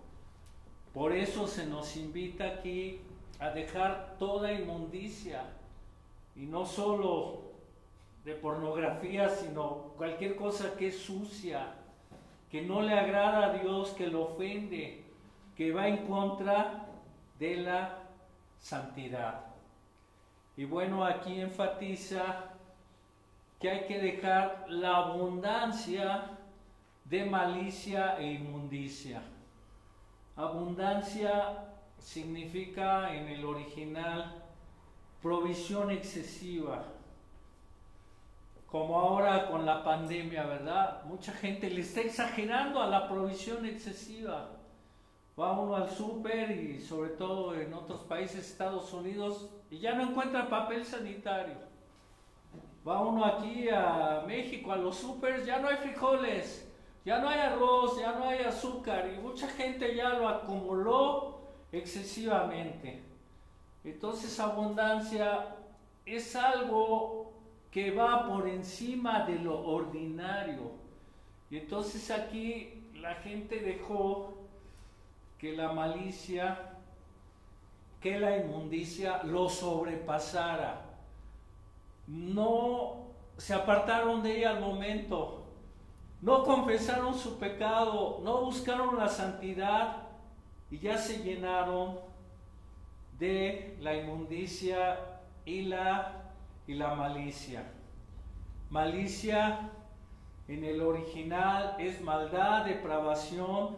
[0.94, 3.02] Por eso se nos invita aquí
[3.38, 5.44] a dejar toda inmundicia
[6.34, 7.42] y no solo
[8.24, 11.74] de pornografía, sino cualquier cosa que es sucia,
[12.50, 15.04] que no le agrada a Dios, que lo ofende,
[15.54, 16.86] que va en contra
[17.38, 17.98] de la
[18.58, 19.53] santidad.
[20.56, 22.52] Y bueno, aquí enfatiza
[23.58, 26.38] que hay que dejar la abundancia
[27.04, 29.22] de malicia e inmundicia.
[30.36, 31.64] Abundancia
[31.98, 34.42] significa en el original
[35.22, 36.84] provisión excesiva.
[38.66, 41.04] Como ahora con la pandemia, ¿verdad?
[41.04, 44.50] Mucha gente le está exagerando a la provisión excesiva.
[45.38, 50.02] Va uno al súper y sobre todo en otros países, Estados Unidos, y ya no
[50.02, 51.56] encuentra papel sanitario.
[52.86, 56.70] Va uno aquí a México, a los supers, ya no hay frijoles,
[57.04, 61.40] ya no hay arroz, ya no hay azúcar y mucha gente ya lo acumuló
[61.72, 63.02] excesivamente.
[63.84, 65.56] Entonces abundancia
[66.06, 67.32] es algo
[67.70, 70.72] que va por encima de lo ordinario.
[71.50, 74.34] Y entonces aquí la gente dejó
[75.38, 76.73] que la malicia,
[78.04, 80.82] que la inmundicia lo sobrepasara.
[82.06, 83.06] No
[83.38, 85.46] se apartaron de ella al momento,
[86.20, 90.02] no confesaron su pecado, no buscaron la santidad
[90.70, 91.98] y ya se llenaron
[93.18, 94.98] de la inmundicia
[95.46, 96.34] y la,
[96.66, 97.72] y la malicia.
[98.68, 99.70] Malicia
[100.46, 103.76] en el original es maldad, depravación,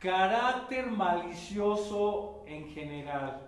[0.00, 3.42] carácter malicioso en general.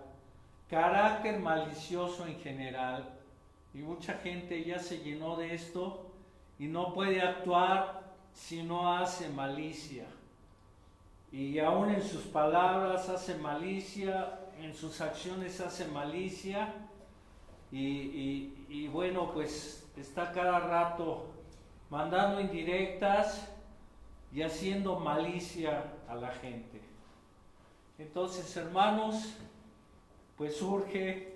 [0.69, 3.09] Carácter malicioso en general.
[3.73, 6.11] Y mucha gente ya se llenó de esto
[6.59, 10.05] y no puede actuar si no hace malicia.
[11.31, 16.73] Y aún en sus palabras hace malicia, en sus acciones hace malicia.
[17.71, 21.25] Y, bueno, pues está cada rato
[21.89, 23.49] mandando indirectas
[24.31, 25.83] y haciendo malicia
[26.13, 26.79] a la gente.
[27.97, 29.35] Entonces, hermanos,
[30.37, 31.33] pues surge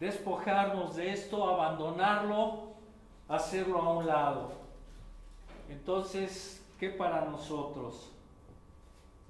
[0.00, 2.74] despojarnos de esto, abandonarlo,
[3.28, 4.52] hacerlo a un lado.
[5.68, 8.10] Entonces, ¿qué para nosotros?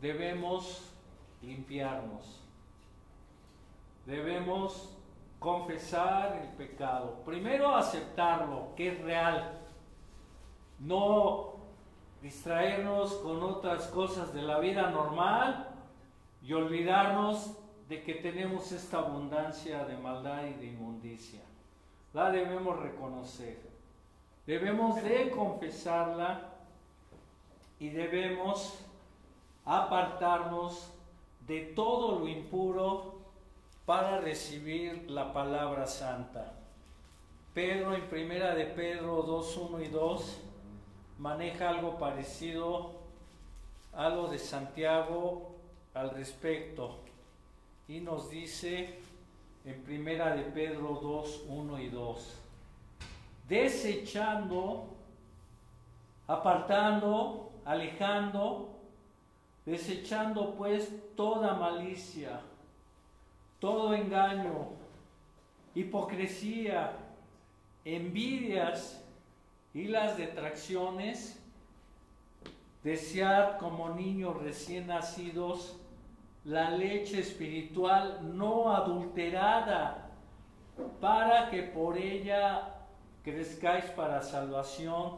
[0.00, 0.90] Debemos
[1.42, 2.40] limpiarnos.
[4.06, 4.96] Debemos
[5.38, 7.22] confesar el pecado.
[7.24, 9.58] Primero aceptarlo, que es real.
[10.78, 11.57] No
[12.22, 15.68] distraernos con otras cosas de la vida normal
[16.42, 17.56] y olvidarnos
[17.88, 21.40] de que tenemos esta abundancia de maldad y de inmundicia.
[22.12, 23.58] La debemos reconocer.
[24.46, 26.50] Debemos de confesarla
[27.78, 28.78] y debemos
[29.64, 30.90] apartarnos
[31.46, 33.18] de todo lo impuro
[33.86, 36.54] para recibir la palabra santa.
[37.54, 40.40] Pedro en primera de Pedro 2, 1 y 2
[41.18, 42.92] maneja algo parecido,
[43.92, 45.56] algo de Santiago
[45.94, 46.98] al respecto.
[47.88, 48.98] Y nos dice
[49.64, 52.34] en primera de Pedro 2, 1 y 2,
[53.48, 54.88] desechando,
[56.26, 58.68] apartando, alejando,
[59.66, 62.40] desechando pues toda malicia,
[63.58, 64.68] todo engaño,
[65.74, 66.92] hipocresía,
[67.84, 69.02] envidias
[69.74, 71.38] y las detracciones,
[72.82, 75.76] desead como niños recién nacidos
[76.44, 80.10] la leche espiritual no adulterada,
[81.00, 82.76] para que por ella
[83.22, 85.16] crezcáis para salvación.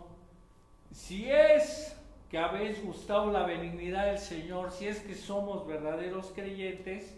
[0.90, 1.96] Si es
[2.30, 7.16] que habéis gustado la benignidad del Señor, si es que somos verdaderos creyentes,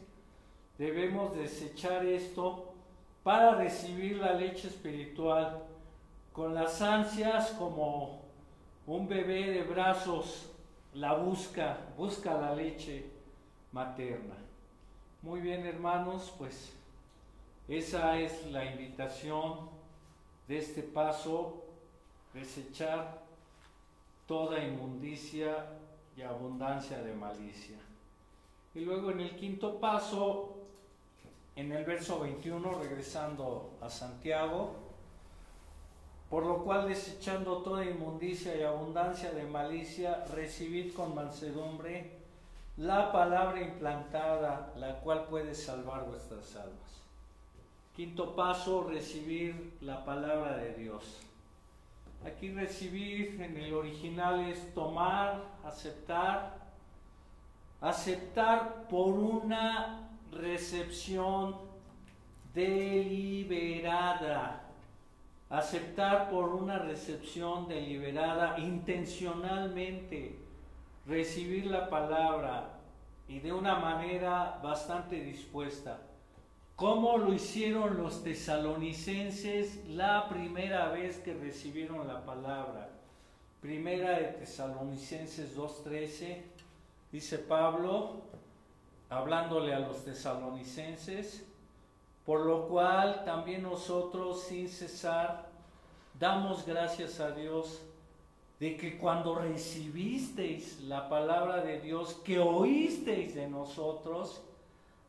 [0.76, 2.74] debemos desechar esto
[3.22, 5.62] para recibir la leche espiritual
[6.32, 8.22] con las ansias como
[8.86, 10.50] un bebé de brazos
[10.94, 13.06] la busca, busca la leche
[13.72, 14.34] materna.
[15.22, 16.72] Muy bien, hermanos, pues
[17.68, 19.70] esa es la invitación
[20.48, 21.62] de este paso,
[22.34, 23.22] desechar
[24.26, 25.66] toda inmundicia
[26.16, 27.76] y abundancia de malicia.
[28.74, 30.56] Y luego en el quinto paso,
[31.54, 34.81] en el verso 21, regresando a Santiago,
[36.32, 42.10] por lo cual desechando toda inmundicia y abundancia de malicia, recibid con mansedumbre
[42.78, 47.02] la palabra implantada, la cual puede salvar vuestras almas.
[47.94, 51.20] Quinto paso, recibir la palabra de Dios.
[52.24, 56.56] Aquí recibir en el original es tomar, aceptar,
[57.82, 61.56] aceptar por una recepción
[62.54, 64.62] deliberada,
[65.52, 70.38] aceptar por una recepción deliberada intencionalmente
[71.06, 72.70] recibir la palabra
[73.28, 75.98] y de una manera bastante dispuesta.
[76.74, 82.88] ¿Cómo lo hicieron los tesalonicenses la primera vez que recibieron la palabra?
[83.60, 86.38] Primera de Tesalonicenses 2.13,
[87.12, 88.22] dice Pablo,
[89.10, 91.46] hablándole a los tesalonicenses,
[92.24, 95.48] por lo cual también nosotros sin cesar
[96.18, 97.82] damos gracias a Dios
[98.60, 104.40] de que cuando recibisteis la palabra de Dios que oísteis de nosotros,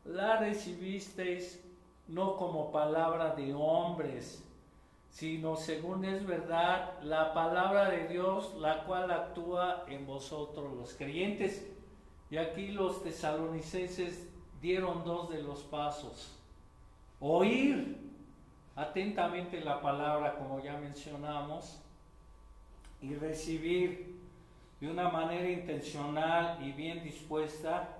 [0.04, 1.62] la recibisteis
[2.08, 4.42] no como palabra de hombres,
[5.10, 11.64] sino según es verdad la palabra de Dios, la cual actúa en vosotros los creyentes.
[12.30, 14.26] Y aquí los tesalonicenses
[14.60, 16.36] dieron dos de los pasos.
[17.26, 17.96] Oír
[18.76, 21.80] atentamente la palabra, como ya mencionamos,
[23.00, 24.20] y recibir
[24.78, 27.96] de una manera intencional y bien dispuesta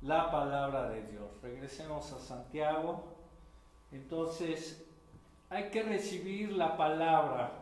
[0.00, 1.30] la palabra de Dios.
[1.42, 3.04] Regresemos a Santiago.
[3.92, 4.86] Entonces,
[5.50, 7.52] hay que recibir la palabra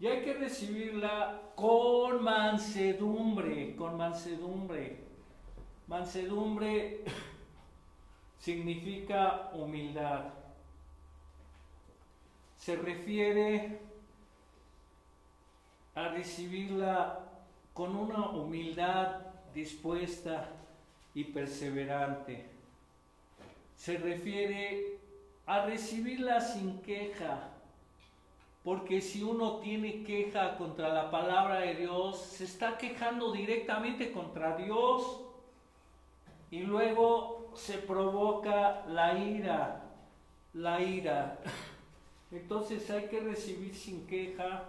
[0.00, 5.04] y hay que recibirla con mansedumbre, con mansedumbre.
[5.86, 7.04] Mansedumbre
[8.38, 10.24] significa humildad.
[12.56, 13.78] Se refiere
[15.94, 17.20] a recibirla
[17.72, 19.20] con una humildad
[19.54, 20.48] dispuesta
[21.14, 22.44] y perseverante.
[23.76, 24.98] Se refiere
[25.46, 27.50] a recibirla sin queja,
[28.64, 34.56] porque si uno tiene queja contra la palabra de Dios, se está quejando directamente contra
[34.56, 35.22] Dios
[36.50, 39.82] y luego se provoca la ira,
[40.54, 41.38] la ira.
[42.30, 44.64] Entonces hay que recibir sin queja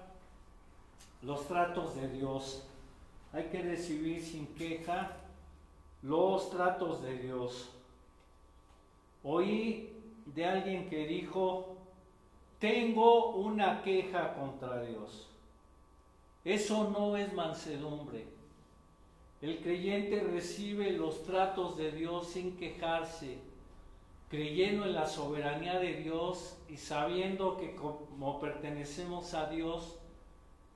[1.22, 2.66] los tratos de Dios.
[3.34, 5.12] Hay que recibir sin queja
[6.02, 7.70] los tratos de Dios.
[9.24, 9.94] Oí
[10.26, 11.78] de alguien que dijo,
[12.60, 15.28] tengo una queja contra Dios.
[16.44, 18.39] Eso no es mansedumbre.
[19.42, 23.38] El creyente recibe los tratos de Dios sin quejarse,
[24.30, 29.98] creyendo en la soberanía de Dios y sabiendo que como pertenecemos a Dios,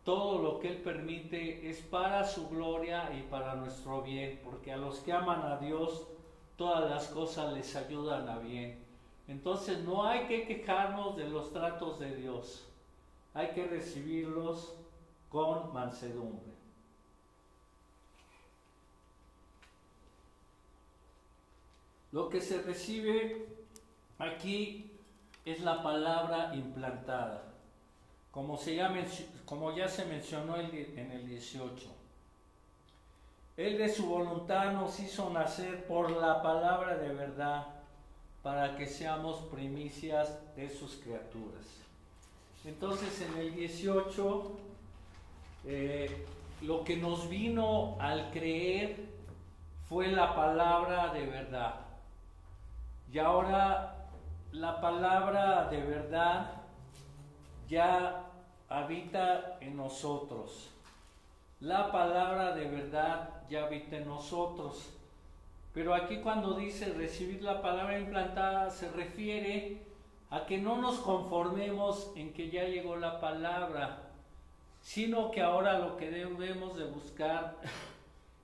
[0.05, 4.77] todo lo que Él permite es para su gloria y para nuestro bien, porque a
[4.77, 6.07] los que aman a Dios,
[6.55, 8.81] todas las cosas les ayudan a bien.
[9.27, 12.65] Entonces no hay que quejarnos de los tratos de Dios,
[13.33, 14.73] hay que recibirlos
[15.29, 16.52] con mansedumbre.
[22.13, 23.45] Lo que se recibe
[24.19, 24.89] aquí
[25.43, 27.53] es la palabra implantada
[28.33, 28.91] como, se ya,
[29.45, 31.87] como ya se mencionó en el 18.
[33.55, 37.67] Él de su voluntad nos hizo nacer por la palabra de verdad
[38.41, 41.63] para que seamos primicias de sus criaturas.
[42.65, 44.51] Entonces en el 18,
[45.65, 46.25] eh,
[46.63, 48.95] lo que nos vino al creer
[49.87, 51.82] fue la palabra de verdad.
[53.13, 54.07] Y ahora
[54.53, 56.49] la palabra de verdad
[57.69, 58.25] ya
[58.67, 60.71] habita en nosotros.
[61.59, 64.89] La palabra de verdad ya habita en nosotros.
[65.75, 69.83] Pero aquí cuando dice recibir la palabra implantada se refiere
[70.31, 74.09] a que no nos conformemos en que ya llegó la palabra,
[74.81, 77.57] sino que ahora lo que debemos de buscar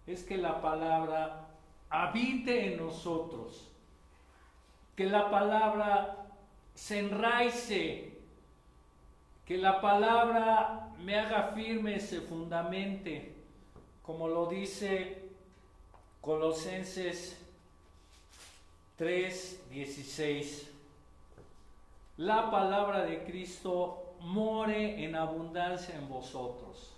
[0.05, 1.47] es que la palabra
[1.89, 3.69] habite en nosotros,
[4.99, 6.27] que la palabra
[6.75, 8.17] se enraice
[9.45, 13.33] que la palabra me haga firme, se fundamente,
[14.01, 15.29] como lo dice
[16.19, 17.41] Colosenses
[18.97, 20.67] 3:16.
[22.17, 26.91] La palabra de Cristo more en abundancia en vosotros,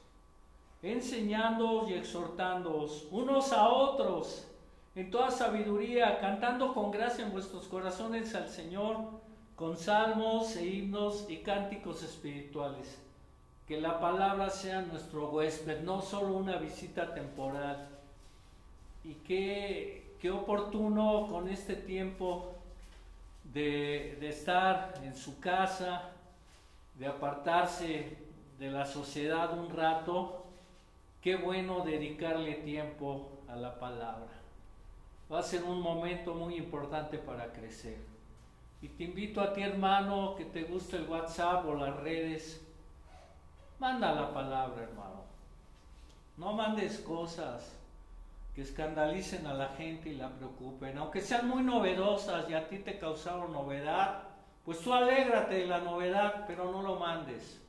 [0.81, 4.50] enseñándoos y exhortándoos unos a otros
[4.95, 9.21] en toda sabiduría, cantando con gracia en vuestros corazones al Señor
[9.55, 12.99] con salmos e himnos y cánticos espirituales.
[13.67, 17.87] Que la palabra sea nuestro huésped, no solo una visita temporal.
[19.03, 22.55] Y qué, qué oportuno con este tiempo
[23.53, 26.09] de, de estar en su casa,
[26.97, 28.17] de apartarse
[28.59, 30.43] de la sociedad un rato,
[31.21, 34.40] qué bueno dedicarle tiempo a la palabra.
[35.31, 37.97] Va a ser un momento muy importante para crecer.
[38.81, 42.61] Y te invito a ti, hermano, que te guste el WhatsApp o las redes.
[43.79, 45.21] Manda la palabra, hermano.
[46.37, 47.77] No mandes cosas
[48.55, 50.97] que escandalicen a la gente y la preocupen.
[50.97, 54.23] Aunque sean muy novedosas y a ti te causaron novedad,
[54.65, 57.61] pues tú alégrate de la novedad, pero no lo mandes.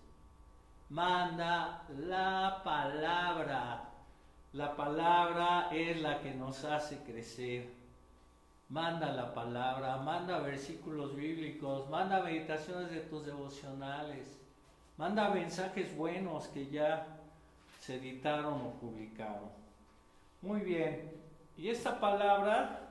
[0.88, 3.91] Manda la palabra.
[4.52, 7.82] La palabra es la que nos hace crecer
[8.72, 14.40] manda la palabra, manda versículos bíblicos, manda meditaciones de tus devocionales,
[14.96, 17.06] manda mensajes buenos que ya
[17.80, 19.50] se editaron o publicaron.
[20.40, 21.12] Muy bien,
[21.58, 22.88] y esta palabra,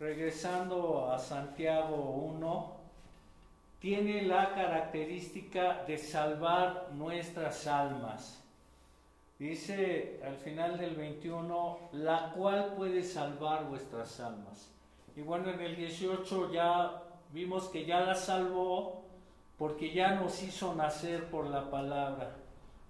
[0.00, 2.76] regresando a Santiago 1,
[3.80, 8.42] tiene la característica de salvar nuestras almas.
[9.44, 14.70] Dice al final del 21, la cual puede salvar vuestras almas.
[15.16, 19.02] Y bueno, en el 18 ya Vimos que ya la salvó
[19.58, 22.36] porque ya nos hizo nacer por la palabra.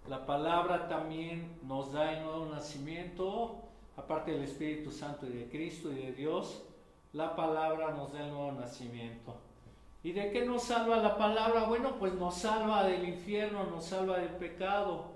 [0.07, 3.63] La palabra también nos da el nuevo nacimiento,
[3.97, 6.63] aparte del Espíritu Santo y de Cristo y de Dios,
[7.15, 9.35] la palabra nos da el nuevo nacimiento.
[10.03, 11.65] ¿Y de qué nos salva la palabra?
[11.65, 15.07] Bueno, pues nos salva del infierno, nos salva del pecado,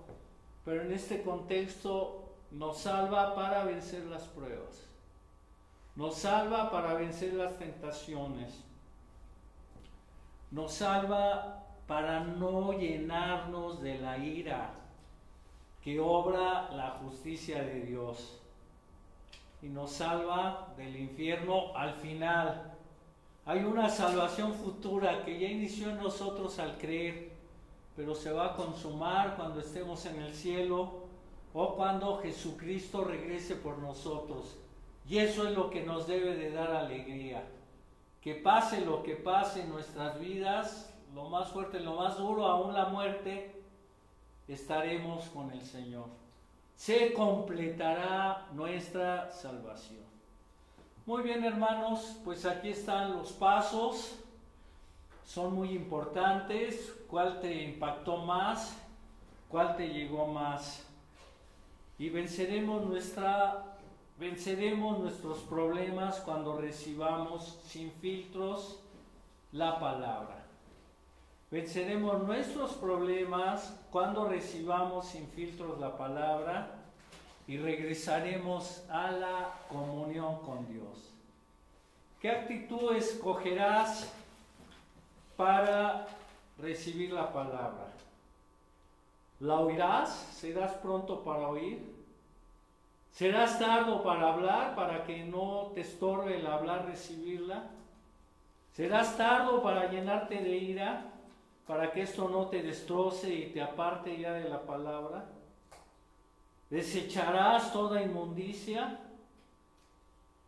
[0.68, 4.86] pero en este contexto nos salva para vencer las pruebas,
[5.96, 8.52] nos salva para vencer las tentaciones,
[10.50, 14.74] nos salva para no llenarnos de la ira
[15.82, 18.38] que obra la justicia de Dios.
[19.62, 22.74] Y nos salva del infierno al final.
[23.46, 27.27] Hay una salvación futura que ya inició en nosotros al creer,
[27.98, 31.08] pero se va a consumar cuando estemos en el cielo
[31.52, 34.56] o cuando Jesucristo regrese por nosotros.
[35.08, 37.42] Y eso es lo que nos debe de dar alegría.
[38.20, 42.72] Que pase lo que pase en nuestras vidas, lo más fuerte, lo más duro, aún
[42.72, 43.64] la muerte,
[44.46, 46.06] estaremos con el Señor.
[46.76, 50.06] Se completará nuestra salvación.
[51.04, 54.20] Muy bien hermanos, pues aquí están los pasos.
[55.28, 56.94] Son muy importantes.
[57.06, 58.74] ¿Cuál te impactó más?
[59.50, 60.86] ¿Cuál te llegó más?
[61.98, 63.76] Y venceremos nuestra
[64.18, 68.80] venceremos nuestros problemas cuando recibamos sin filtros
[69.52, 70.46] la palabra.
[71.50, 76.70] Venceremos nuestros problemas cuando recibamos sin filtros la palabra
[77.46, 81.12] y regresaremos a la comunión con Dios.
[82.18, 84.10] ¿Qué actitud escogerás
[85.38, 86.06] para
[86.58, 87.94] recibir la palabra?
[89.40, 90.10] ¿La oirás?
[90.34, 91.80] ¿Serás pronto para oír?
[93.12, 97.70] ¿Serás tardo para hablar para que no te estorbe el hablar, recibirla?
[98.74, 101.14] ¿Serás tardo para llenarte de ira?
[101.68, 105.26] para que esto no te destroce y te aparte ya de la palabra.
[106.70, 108.98] Desecharás toda inmundicia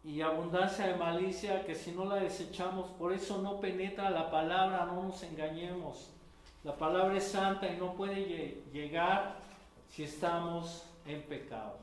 [0.02, 4.86] y abundancia de malicia que si no la desechamos, por eso no penetra la palabra,
[4.86, 6.10] no nos engañemos.
[6.64, 9.36] La palabra es santa y no puede llegar
[9.88, 11.78] si estamos en pecado.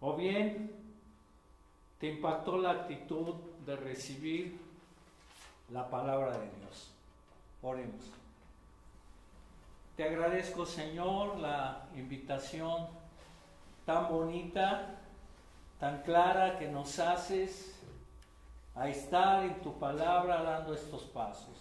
[0.00, 0.70] O bien
[1.98, 4.58] te impactó la actitud de recibir
[5.70, 6.90] la palabra de Dios.
[7.62, 8.10] Oremos.
[9.96, 12.88] Te agradezco, Señor, la invitación
[13.86, 14.98] tan bonita,
[15.84, 17.78] tan clara que nos haces
[18.74, 21.58] a estar en tu palabra dando estos pasos.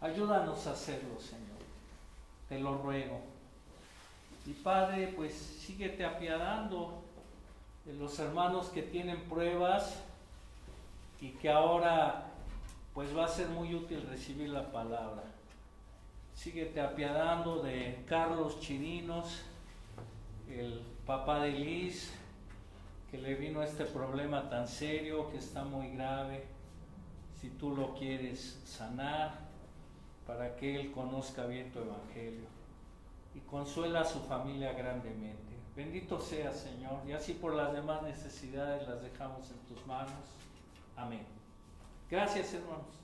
[0.00, 1.60] Ayúdanos a hacerlo, Señor.
[2.48, 3.20] Te lo ruego.
[4.46, 7.04] Y Padre, pues síguete apiadando
[7.84, 10.02] de los hermanos que tienen pruebas
[11.20, 12.32] y que ahora
[12.94, 15.22] pues va a ser muy útil recibir la palabra.
[16.34, 19.42] Síguete apiadando de Carlos Chirinos,
[20.48, 22.12] el papá de Liz,
[23.10, 26.44] que le vino este problema tan serio, que está muy grave.
[27.40, 29.50] Si tú lo quieres sanar,
[30.26, 32.46] para que él conozca bien tu evangelio
[33.34, 35.50] y consuela a su familia grandemente.
[35.74, 40.12] Bendito sea, Señor, y así por las demás necesidades las dejamos en tus manos.
[40.96, 41.26] Amén.
[42.08, 42.99] Gracias, hermanos.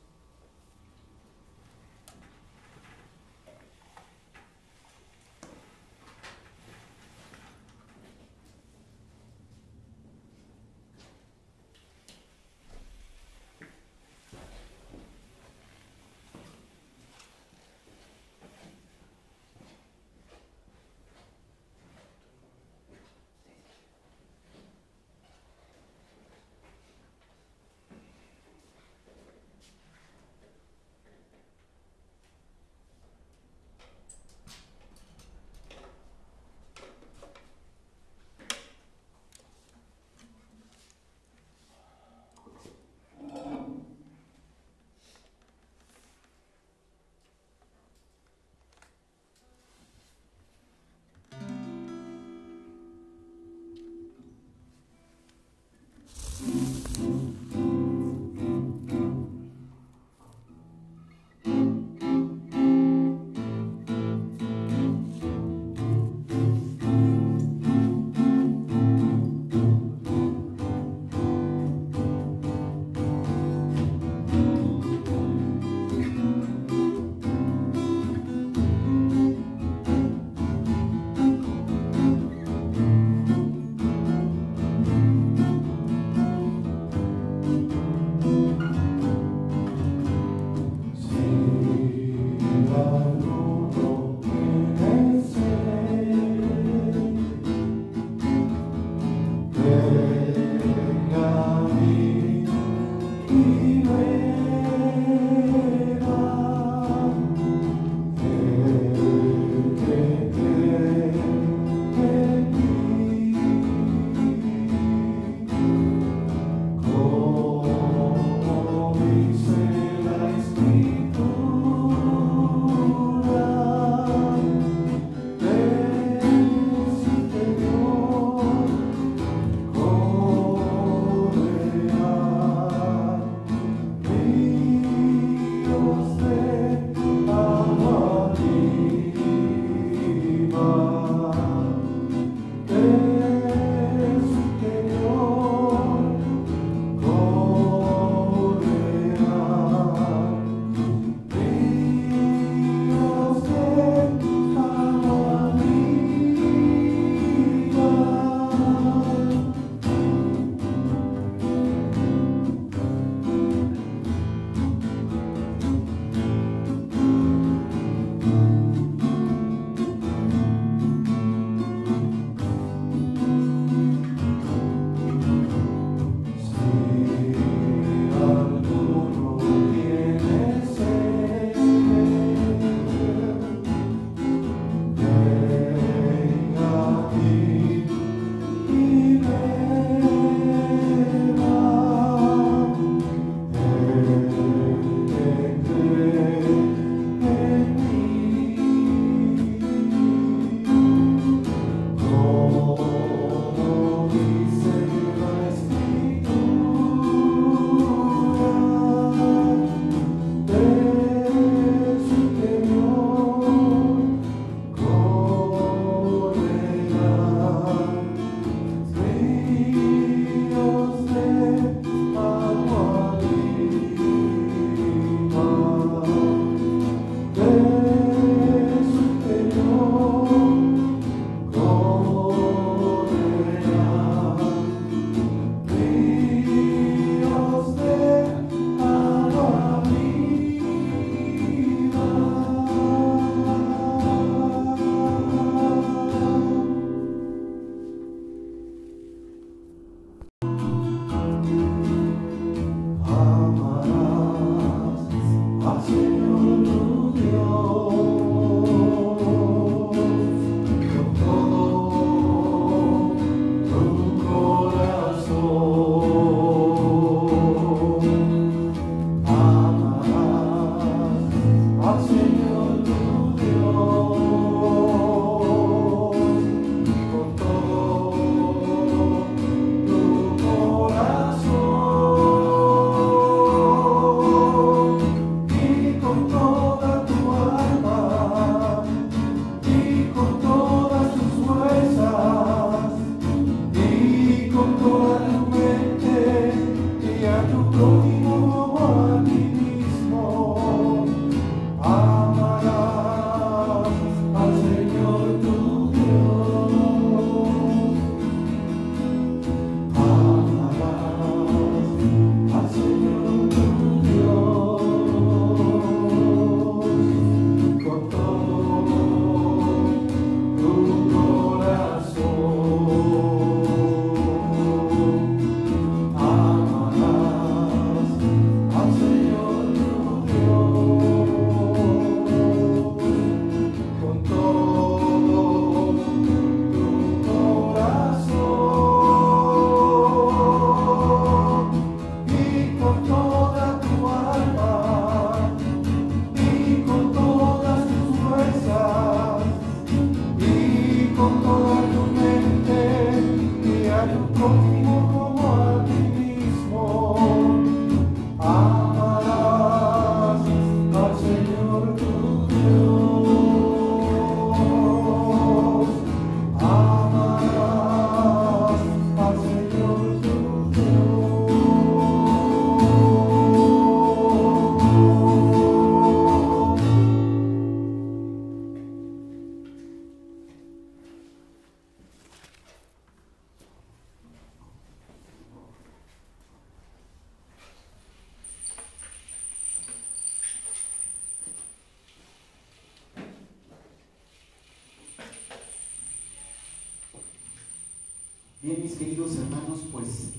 [398.66, 400.32] Bien, mis queridos hermanos, pues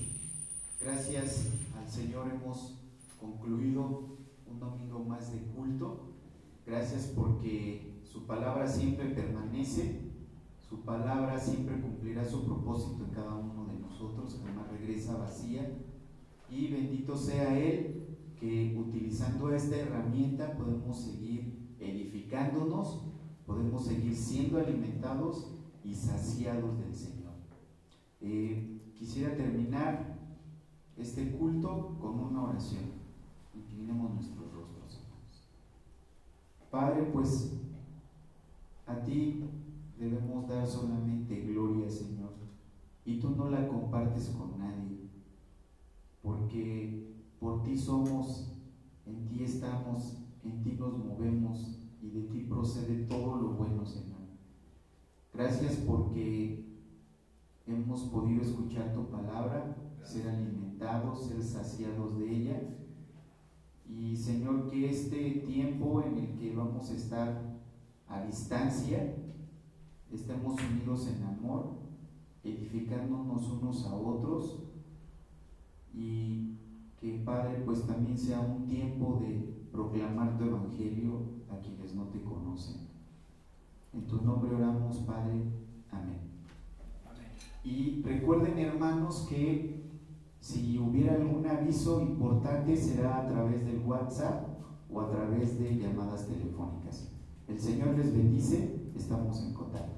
[0.78, 2.74] gracias al Señor hemos
[3.18, 6.10] concluido un domingo más de culto.
[6.66, 10.12] Gracias porque su palabra siempre permanece,
[10.68, 15.78] su palabra siempre cumplirá su propósito en cada uno de nosotros, jamás regresa vacía.
[16.50, 23.04] Y bendito sea Él que utilizando esta herramienta podemos seguir edificándonos,
[23.46, 25.50] podemos seguir siendo alimentados
[25.82, 27.27] y saciados del Señor.
[28.20, 30.18] Eh, quisiera terminar
[30.96, 32.98] este culto con una oración.
[33.54, 34.68] Inclinemos nuestros rostros,
[36.70, 37.54] Padre, pues
[38.86, 39.44] a ti
[39.98, 42.32] debemos dar solamente gloria, Señor.
[43.04, 45.08] Y tú no la compartes con nadie.
[46.22, 48.52] Porque por ti somos,
[49.06, 54.18] en ti estamos, en ti nos movemos y de ti procede todo lo bueno, Señor.
[55.32, 56.67] Gracias porque
[57.74, 62.60] hemos podido escuchar tu palabra, ser alimentados, ser saciados de ella.
[63.86, 67.42] Y Señor, que este tiempo en el que vamos a estar
[68.08, 69.14] a distancia,
[70.10, 71.70] estemos unidos en amor,
[72.42, 74.64] edificándonos unos a otros
[75.92, 76.56] y
[77.00, 82.22] que Padre pues también sea un tiempo de proclamar tu evangelio a quienes no te
[82.22, 82.88] conocen.
[83.92, 85.42] En tu nombre oramos, Padre.
[85.90, 86.27] Amén.
[87.64, 89.78] Y recuerden hermanos que
[90.40, 94.46] si hubiera algún aviso importante será a través del WhatsApp
[94.90, 97.12] o a través de llamadas telefónicas.
[97.48, 99.97] El Señor les bendice, estamos en contacto.